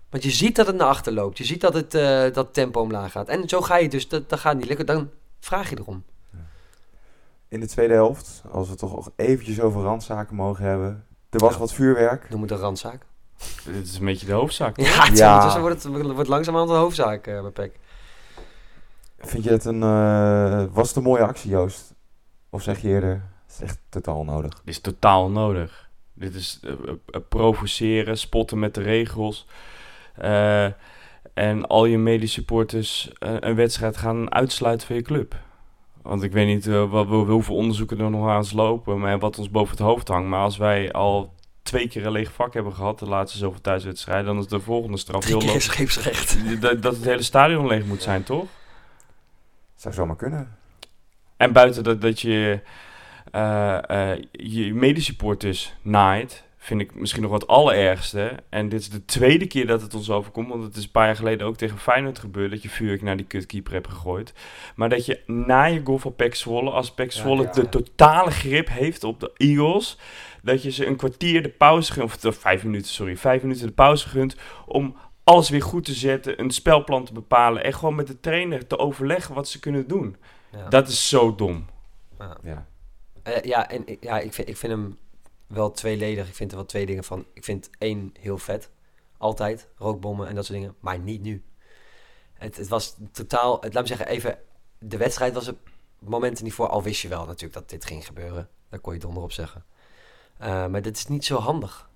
[0.10, 1.38] Want je ziet dat het naar achter loopt.
[1.38, 3.28] Je ziet dat het eh, dat tempo omlaag gaat.
[3.28, 4.86] En zo ga je dus, dat, dat gaat niet lukken.
[4.86, 6.04] Dan vraag je erom.
[7.48, 11.06] In de tweede helft, als we toch nog eventjes over randzaken mogen hebben.
[11.30, 11.60] Er was Ja.
[11.60, 12.30] wat vuurwerk.
[12.30, 13.06] Noem het een randzaak.
[13.66, 14.78] Dit is een beetje de hoofdzaak.
[14.78, 15.28] Ja, het Ja.
[15.28, 17.80] Ondertussen wordt het wordt langzamerhand een hoofdzaak eh bij PEC.
[19.20, 19.84] Vind je het een...
[19.84, 21.94] eh, was het een mooie actie, Joost?
[22.50, 23.12] Of zeg je eerder,
[23.46, 24.54] het is echt totaal nodig?
[24.54, 25.90] Dit is totaal nodig.
[26.14, 26.60] Dit is
[27.30, 29.48] provoceren, spotten met de regels.
[30.18, 30.66] Eh,
[31.34, 35.36] en al je medesupporters eh, een wedstrijd gaan uitsluiten van je club.
[36.02, 39.38] Want ik weet niet eh, wat, hoeveel onderzoeken er nog aan ons lopen, maar wat
[39.38, 40.30] ons boven het hoofd hangt.
[40.30, 44.26] Maar als wij al twee keer een leeg vak hebben gehad, de laatste zoveel thuiswedstrijden,
[44.26, 45.66] dan is de volgende straf Drie heel keer logisch.
[45.66, 46.62] scheepsrecht.
[46.62, 48.46] Dat, dat het hele stadion leeg moet zijn, toch?
[49.76, 50.58] Zou zomaar kunnen.
[51.38, 52.62] En buiten dat, dat je
[53.32, 58.40] eh, eh, je medesupporters naait, vind ik misschien nog wat allerergste.
[58.50, 60.50] En dit is de tweede keer dat het ons overkomt.
[60.50, 62.52] Want het is een paar jaar geleden ook tegen Feyenoord gebeurd.
[62.52, 64.34] Dat je vuurwerk naar die kutkeeper hebt gegooid.
[64.76, 68.32] Maar dat je na je goal van Pek Zwolle, als Pek Zwolle ja, de totale
[68.32, 69.98] grip heeft op de Eagles.
[70.42, 73.68] Dat je ze een kwartier de pauze gunt, of de vijf minuten, sorry, vijf minuten
[73.68, 74.36] de pauze gunt.
[74.66, 77.64] Om alles weer goed te zetten, een spelplan te bepalen.
[77.64, 80.16] En gewoon met de trainer te overleggen wat ze kunnen doen.
[80.52, 80.70] Ja.
[80.70, 81.66] Dat is zo dom.
[82.44, 82.68] Ja.
[83.24, 84.98] Eh, ja, en ja, ik, vind, ik vind hem
[85.48, 86.28] wel tweeledig.
[86.28, 87.26] Ik vind er wel twee dingen van.
[87.34, 88.70] Ik vind één heel vet.
[89.18, 89.68] Altijd.
[89.76, 90.76] Rookbommen en dat soort dingen.
[90.80, 91.44] Maar niet nu.
[92.34, 93.60] Het, het was totaal...
[93.62, 94.40] Laat me zeggen, even...
[94.80, 95.58] De wedstrijd was het
[96.00, 96.68] moment er niet voor.
[96.68, 98.50] Al wist je wel natuurlijk dat dit ging gebeuren.
[98.70, 99.66] Daar kon je donder op zeggen.
[100.38, 101.90] Eh, maar dit is niet zo handig.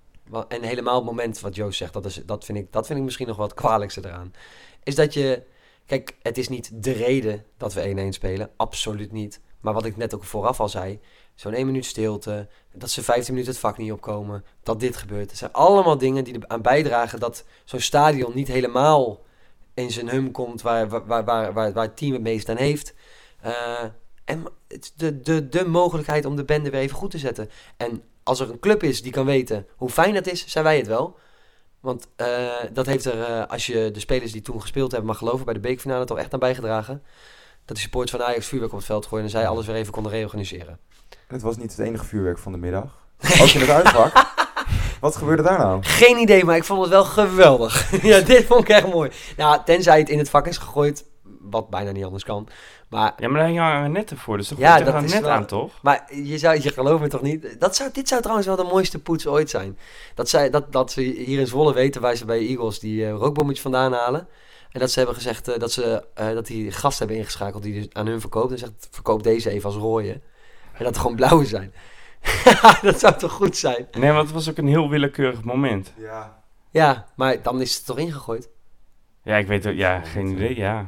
[0.48, 3.04] En helemaal het moment wat Joost zegt, dat, is, dat, vind ik, dat vind ik
[3.04, 4.32] misschien nog het kwalijkste eraan.
[4.82, 5.42] Is dat je...
[5.86, 8.50] Kijk, het is niet de reden dat we 1-1 spelen.
[8.56, 9.40] Absoluut niet.
[9.62, 11.00] Maar wat ik net ook vooraf al zei.
[11.34, 12.48] Zo'n 1 minuut stilte.
[12.72, 14.44] Dat ze 15 minuten het vak niet opkomen.
[14.62, 15.30] Dat dit gebeurt.
[15.30, 19.20] Het zijn allemaal dingen die eraan bijdragen dat zo'n stadion niet helemaal
[19.74, 22.94] in zijn hum komt waar, waar, waar, waar, het team het meest aan heeft.
[23.40, 23.84] Eh,
[24.24, 24.44] en
[24.96, 27.50] de, de, de mogelijkheid om de bende weer even goed te zetten.
[27.76, 30.76] En als er een club is die kan weten hoe fijn dat is, zijn wij
[30.76, 31.18] het wel.
[31.80, 35.18] Want eh, dat heeft er, eh, als je de spelers die toen gespeeld hebben mag
[35.18, 37.02] geloven, bij de bekerfinale toch echt aan bijgedragen.
[37.64, 39.92] Dat de supporters van Ajax vuurwerk op het veld gooien en zij alles weer even
[39.92, 40.78] konden reorganiseren.
[41.26, 42.84] Het was niet het enige vuurwerk van de middag.
[43.42, 44.30] Ook in het uitvak.
[45.00, 45.82] Wat gebeurde daar nou?
[45.82, 47.90] Geen idee, maar ik vond het wel geweldig.
[48.10, 49.10] ja, dit vond ik echt mooi.
[49.36, 51.04] Nou, tenzij het in het vak is gegooid,
[51.40, 52.48] wat bijna niet anders kan.
[52.88, 54.36] Maar, Ja, maar daar hangen netten voor.
[54.36, 55.72] Dus dan Ja, dat net wel- aan, toch?
[55.82, 57.56] maar je, zou, je gelooft me toch niet?
[57.60, 59.78] Dat zou, dit zou trouwens wel de mooiste poets ooit zijn.
[60.14, 63.10] Dat, zij, dat, dat ze hier in Zwolle weten waar ze bij Eagles die eh,
[63.12, 64.28] rookbommetjes vandaan halen.
[64.72, 67.74] En dat ze hebben gezegd eh, dat ze eh, dat die gast hebben ingeschakeld die
[67.74, 68.52] dus aan hun verkoopt.
[68.52, 70.20] En zegt, verkoop deze even als rode.
[70.72, 71.72] En dat er gewoon blauwe zijn.
[72.82, 73.86] dat zou toch goed zijn?
[73.98, 75.92] Nee, want het was ook een heel willekeurig moment.
[75.96, 76.42] Ja.
[76.70, 78.48] Ja, maar dan is het toch ingegooid?
[79.22, 79.76] Ja, ik weet het.
[79.76, 80.56] Ja, geen idee.
[80.56, 80.80] Ja.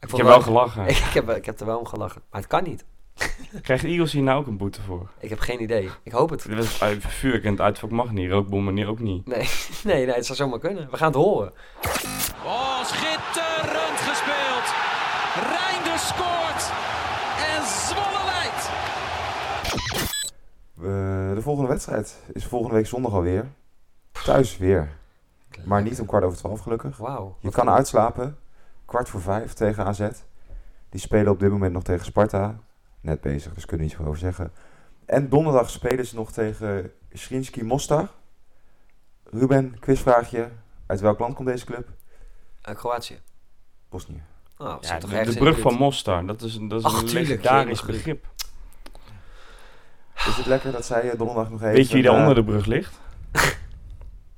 [0.00, 0.86] Ik vond heb wel gelachen.
[0.86, 2.22] Ik, ik, heb, ik heb er wel om gelachen.
[2.30, 2.84] Maar het kan niet.
[3.62, 5.10] Krijgt Eagles hier nou ook een boete voor?
[5.18, 5.88] Ik heb geen idee.
[6.02, 6.44] Ik hoop het.
[6.44, 8.30] Was uh, vuurwerk en het uitvak mag niet.
[8.30, 9.26] Rookbommen ook niet.
[9.26, 9.48] Nee,
[9.84, 10.90] nee, nee, het zou zomaar kunnen.
[10.90, 11.52] We gaan het horen.
[12.44, 14.66] Oh, schitterend gespeeld.
[15.54, 16.72] Reinders scoort.
[17.52, 18.70] En Zwolle leidt.
[20.76, 23.46] Eh, de volgende wedstrijd is volgende week zondag alweer.
[24.24, 24.88] Thuis weer.
[25.64, 26.96] Maar niet om kwart over twaalf gelukkig.
[26.96, 27.36] Wauw.
[27.40, 28.38] Je kan uitslapen.
[28.84, 30.08] Kwart voor vijf tegen AZ.
[30.88, 32.58] Die spelen op dit moment nog tegen Sparta.
[33.00, 34.52] Net bezig, dus kunnen we niet zoveel over zeggen.
[35.04, 38.08] En donderdag spelen ze nog tegen Srinski Mostar.
[39.24, 40.48] Ruben, quizvraagje.
[40.86, 41.88] Uit welk land komt deze club?
[42.68, 43.20] Uh, Kroatië.
[43.88, 44.22] Bosnië.
[44.58, 45.74] Oh, dat Ja, zit toch de, brug van.
[45.74, 48.26] Mostar, dat is, een- dat is Ach, een tuurlijk, legendarisch begrip.
[50.16, 51.72] Is het lekker dat zij eh, donderdag nog even...
[51.74, 53.00] Weet je wie daar eh, onder de brug ligt?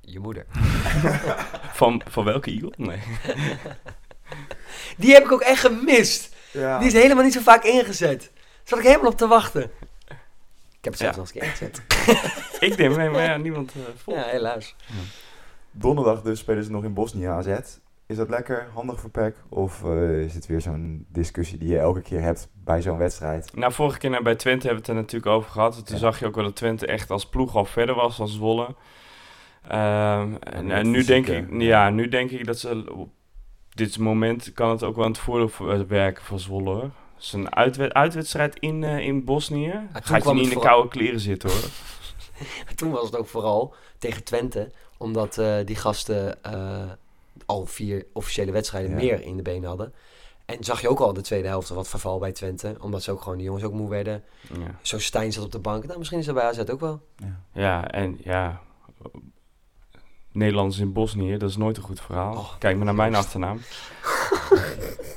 [0.01, 0.47] Je moeder.
[1.73, 2.73] Van, van welke Eagle?
[2.77, 3.03] Nee.
[4.97, 6.37] Die heb ik ook echt gemist.
[6.53, 6.79] Ja.
[6.79, 8.31] Die is helemaal niet zo vaak ingezet.
[8.65, 9.63] Zat ik helemaal op te wachten.
[10.79, 11.23] Ik heb het zelfs Ja.
[11.23, 11.83] nog eens ingezet.
[12.61, 14.21] ik denk, nee, maar ja, niemand uh, volgt.
[14.25, 14.75] Ja, helaas.
[15.71, 17.57] Donderdag dus spelen ze nog in Bosnië AZ.
[18.07, 19.37] Is dat lekker, handig voor PEC?
[19.49, 23.57] Of eh, is het weer zo'n discussie die je elke keer hebt bij zo'n wedstrijd?
[23.57, 25.75] Nou, vorige keer bij Twente hebben we het er natuurlijk over gehad.
[25.87, 26.01] Toen Ja.
[26.01, 28.75] zag je ook wel dat Twente echt als ploeg al verder was dan Zwolle.
[29.69, 33.09] Ehm, en, nu, denk ik, ja, nu denk ik dat ze op
[33.69, 36.71] dit moment kan het ook wel aan het voordeel voor- eh, werken van Zwolle.
[36.71, 36.91] hoor.
[37.15, 39.81] Het is een uitwed- uitwedstrijd in, eh, in Bosnië.
[39.93, 41.69] Gaat je niet in de koude kleren zitten hoor.
[42.77, 44.71] Toen was het ook vooral tegen Twente.
[44.99, 46.83] Omdat eh, die gasten eh,
[47.47, 48.97] al vier officiële wedstrijden Ja.
[48.97, 49.93] meer in de benen hadden.
[50.45, 52.77] En zag je ook al in de tweede helft wat verval bij Twente.
[52.81, 54.25] Omdat ze ook gewoon, die jongens ook moe werden.
[54.59, 54.79] Ja.
[54.83, 55.85] Zo Stijn zat op de bank.
[55.87, 57.01] Nou, misschien is dat bij AZ ook wel.
[57.53, 58.61] ja, en ja...
[60.33, 62.37] Nederlanders in Bosnië, dat is nooit een goed verhaal.
[62.37, 63.61] Oh, Kijk maar naar mijn achternaam.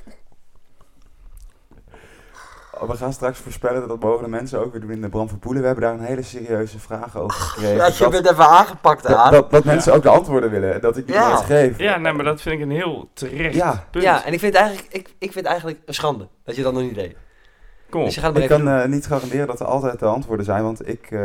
[2.88, 5.40] We gaan straks voorspellen dat mogen de mensen ook weer doen in de Bram van
[5.40, 5.62] Poelen.
[5.62, 7.76] We hebben daar een hele serieuze vraag over gekregen.
[7.76, 9.32] Ja, je dat, bent even aangepakt, dat, aan.
[9.32, 10.74] dat, dat mensen ook de antwoorden willen.
[10.74, 11.36] en Dat ik die Ja.
[11.36, 11.78] geef.
[11.80, 13.84] Ja, nee, maar dat vind ik een heel terecht Ja.
[13.92, 14.04] punt.
[14.04, 16.64] Ja, en ik vind, het eigenlijk, ik, ik vind het eigenlijk een schande dat je
[16.64, 17.16] dat nog niet deed.
[17.90, 18.08] Kom op.
[18.08, 21.20] Dus Ik kan eh, niet garanderen dat er altijd de antwoorden zijn, want ik eh,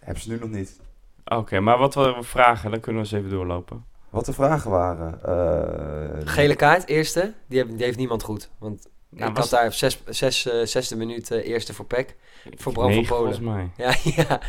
[0.00, 0.80] heb ze nu nog niet.
[1.24, 3.84] Oké, maar wat we vragen, dan kunnen we eens even doorlopen.
[4.10, 5.18] Wat de vragen waren.
[5.22, 7.32] eh, Gele kaart, eerste.
[7.48, 8.50] Die, heb, die heeft niemand goed.
[8.58, 12.16] Want Nou, ik was- had daar zes, zes, eh, zesde minuut eh, eerste voor Peck.
[12.56, 13.06] Voor Bram van Polen.
[13.06, 13.70] volgens mij.
[13.76, 13.94] Ja,
[14.24, 14.40] ja.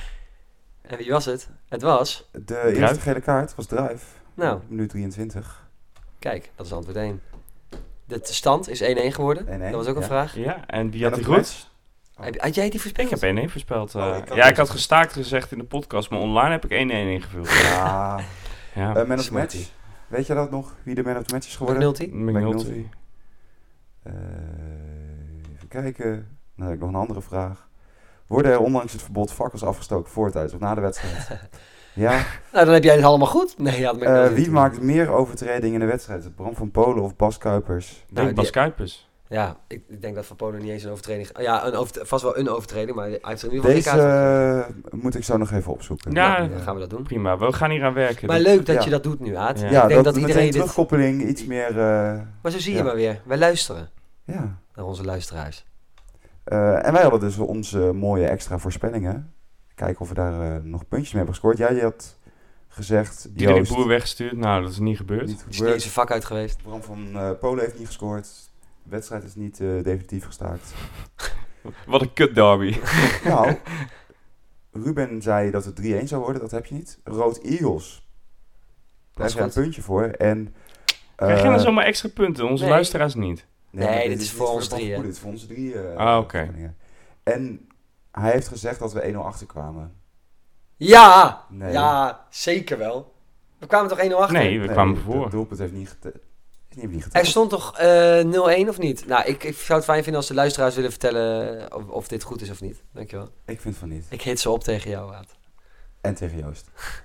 [0.81, 1.49] En wie was het?
[1.69, 2.29] Het was...
[2.45, 4.03] De eerste gele kaart was Druif.
[4.33, 5.67] Nou, Minuut 23.
[6.19, 7.21] kijk, dat is antwoord 1.
[8.05, 9.45] De stand is 1-1 geworden.
[9.47, 10.07] 1-1, dat was ook een ja.
[10.07, 10.35] vraag.
[10.35, 11.69] Ja, en wie had op die goed?
[12.19, 12.25] Oh.
[12.37, 13.11] Had jij die voorspeld?
[13.11, 13.95] Ik heb 1-1 voorspeld.
[13.95, 14.01] eh.
[14.01, 16.65] Oh, ik had ja, ik dus- had gestaakt gezegd in de podcast, maar online heb
[16.65, 17.49] ik 1-1 ingevuld.
[17.49, 18.19] Ja.
[18.75, 19.69] Ja, Eh, man of match.
[20.07, 20.75] Weet je dat nog?
[20.83, 21.89] Wie de man of the match is geworden?
[21.89, 22.05] McNulty?
[22.15, 22.47] McNulty.
[22.57, 22.85] McNulty.
[24.05, 24.13] Eh,
[25.55, 26.27] even kijken.
[26.57, 27.67] Dan heb ik nog een andere vraag.
[28.27, 31.27] Worden er ondanks het verbod fakkels afgestoken voor, tijdens of na de wedstrijd?
[31.93, 32.11] ja.
[32.53, 33.57] Nou, dan heb jij het allemaal goed.
[33.57, 36.35] Nee, ja, Eh, wie maakt meer overtredingen in de wedstrijd?
[36.35, 37.91] Bram van Polen of Bas Kuipers?
[37.91, 39.09] Ik Nou, denk Bas die- Kuipers.
[39.27, 41.29] Ja, ik, ik denk dat Van Polen niet eens een overtreding...
[41.39, 44.07] Ja, een over, vast wel een overtreding, maar hij heeft er in ieder geval Deze
[44.91, 46.11] eh, moet ik zo nog even opzoeken.
[46.11, 47.03] Ja, dan gaan we dat doen.
[47.03, 48.27] Prima, we gaan hier aan werken.
[48.27, 48.83] Maar leuk dat Ja.
[48.83, 49.59] je dat doet nu, Aad.
[49.59, 49.65] Ja.
[49.65, 50.53] Ik denk dat, dat, meteen iedereen dit...
[50.53, 51.67] terugkoppeling, iets meer...
[51.69, 51.75] eh,
[52.41, 52.77] Maar zo zie Ja.
[52.77, 53.21] je maar weer.
[53.25, 53.89] Wij luisteren
[54.25, 54.59] ja.
[54.75, 55.65] naar onze luisteraars.
[56.43, 59.33] Eh, en wij hadden dus onze mooie extra voorspellingen.
[59.75, 61.57] Kijken of we daar eh, nog puntjes mee hebben gescoord.
[61.57, 62.17] Jij had
[62.75, 63.27] gezegd...
[63.29, 64.37] Diederik Joost, Boer weggestuurd.
[64.37, 65.25] Nou, dat is niet gebeurd.
[65.25, 65.83] Niet Is niet gebeurd.
[65.83, 66.61] een vak uit geweest.
[66.63, 68.27] Bram van eh, Polen heeft niet gescoord.
[68.83, 70.73] De wedstrijd is niet eh, definitief gestaakt.
[71.87, 72.77] Wat een kut derby.
[73.23, 73.55] nou,
[74.71, 76.41] Ruben zei dat het 3-1 zou worden.
[76.41, 76.99] Dat heb je niet.
[77.03, 78.07] Rood Eagles.
[79.13, 79.63] Daar is een Schat.
[79.63, 80.03] puntje voor.
[80.03, 80.55] En...
[81.15, 82.49] Krijg je eh, nou zomaar extra punten?
[82.49, 82.71] Onze nee.
[82.73, 83.45] luisteraars niet.
[83.75, 85.01] Nee, dit is voor ons drieën.
[85.01, 85.81] Dit is voor onze drie.
[85.81, 86.73] eh, Ah, oké.
[87.23, 87.67] En
[88.11, 89.93] hij heeft gezegd dat we 1-0 achterkwamen.
[90.77, 91.45] Ja!
[91.49, 91.71] Nee.
[91.71, 93.13] Ja, zeker wel.
[93.57, 94.37] We kwamen toch 1-0 achter?
[94.37, 95.29] Nee, we kwamen Het voor.
[95.29, 96.13] doelpunt heeft niet, gete-
[96.69, 97.25] is niet, niet Er geteld.
[97.27, 98.23] stond toch eh
[98.65, 99.05] 0-1 of niet?
[99.07, 102.23] Nou, ik, ik zou het fijn vinden als de luisteraars willen vertellen of, of dit
[102.23, 102.83] goed is of niet.
[102.91, 103.29] Dankjewel.
[103.45, 104.05] Ik vind van niet.
[104.09, 105.35] Ik hit ze op tegen jou, Aad.
[106.01, 106.69] En tegen Joost.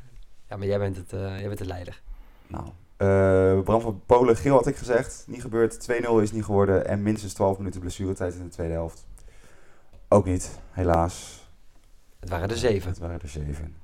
[0.49, 2.01] Ja, maar jij bent het, eh, jij bent de leider.
[2.47, 2.65] Nou,
[3.01, 5.25] eh, Bram van Polen, geel had ik gezegd.
[5.27, 5.81] Niet gebeurd.
[5.81, 6.87] 2-0 is niet geworden.
[6.87, 9.07] En minstens 12 minuten blessuretijd in de tweede helft.
[10.09, 11.47] Ook niet, helaas.
[12.21, 12.89] Het waren er zeven.
[12.91, 13.77] Het waren er zeven.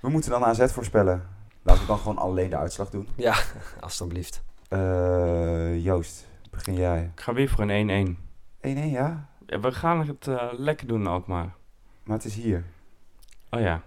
[0.00, 1.28] We moeten dan AZ voorspellen.
[1.62, 3.08] Laten we dan gewoon alleen de uitslag doen.
[3.14, 3.34] Ja,
[3.80, 4.42] alstublieft.
[4.68, 7.06] Eh, Joost, begin jij.
[7.06, 8.18] 1-1, Ik ga weer voor een
[8.60, 8.68] 1-1.
[8.90, 9.28] ja?
[9.46, 11.54] Ja, We gaan het eh, lekker doen ook maar.
[12.02, 12.64] Maar het is hier.
[13.50, 13.82] Oh ja.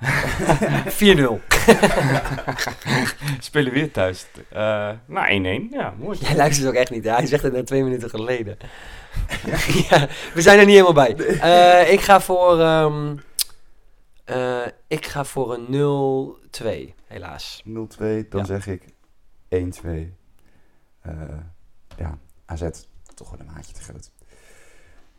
[0.90, 1.51] 4-0.
[3.40, 4.26] Spelen weer thuis.
[4.50, 5.70] Eh nou, 1-1.
[5.70, 6.18] Ja, mooi.
[6.18, 7.04] Jij luistert ook echt niet.
[7.04, 7.10] hè?
[7.10, 8.56] Hij zegt het net twee minuten geleden.
[9.88, 11.16] ja, we zijn er niet helemaal bij.
[11.40, 12.60] Eh, ik ga voor...
[12.60, 13.16] ehm,
[14.24, 15.66] eh, ik ga voor een
[16.62, 17.62] 0-2, helaas.
[17.64, 18.44] 0-2, dan Ja.
[18.44, 18.82] zeg ik
[19.48, 20.16] 1-2.
[21.00, 21.12] Eh,
[21.96, 22.62] ja, AZ,
[23.14, 24.10] toch wel een maatje te groot.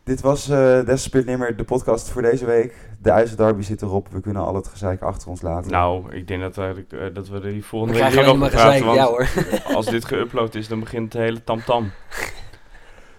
[0.03, 2.75] Dit was eh Desperate Nimmer, de podcast voor deze week.
[3.01, 4.07] De IJzerderby zit erop.
[4.11, 5.71] We kunnen al het gezeik achter ons laten.
[5.71, 8.49] Nou, ik denk dat, we, eh, dat we er die We volgende week weer over
[8.49, 8.59] praten.
[8.59, 8.83] gezeik.
[8.83, 9.27] Want Ja hoor.
[9.75, 11.83] als dit geüpload is, dan begint de hele tamtam.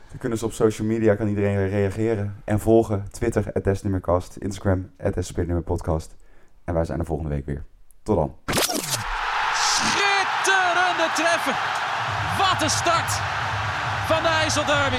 [0.08, 2.42] Dan kunnen ze op social media, kan iedereen reageren.
[2.44, 3.04] En volgen.
[3.10, 4.36] Twitter, at Desnimmercast.
[4.36, 5.62] Instagram, at Desperate
[6.64, 7.64] En wij zijn er volgende week weer.
[8.02, 8.34] Tot dan.
[9.54, 11.56] Schitterende treffer.
[12.38, 13.10] Wat een start
[14.06, 14.96] van de IJsselderby.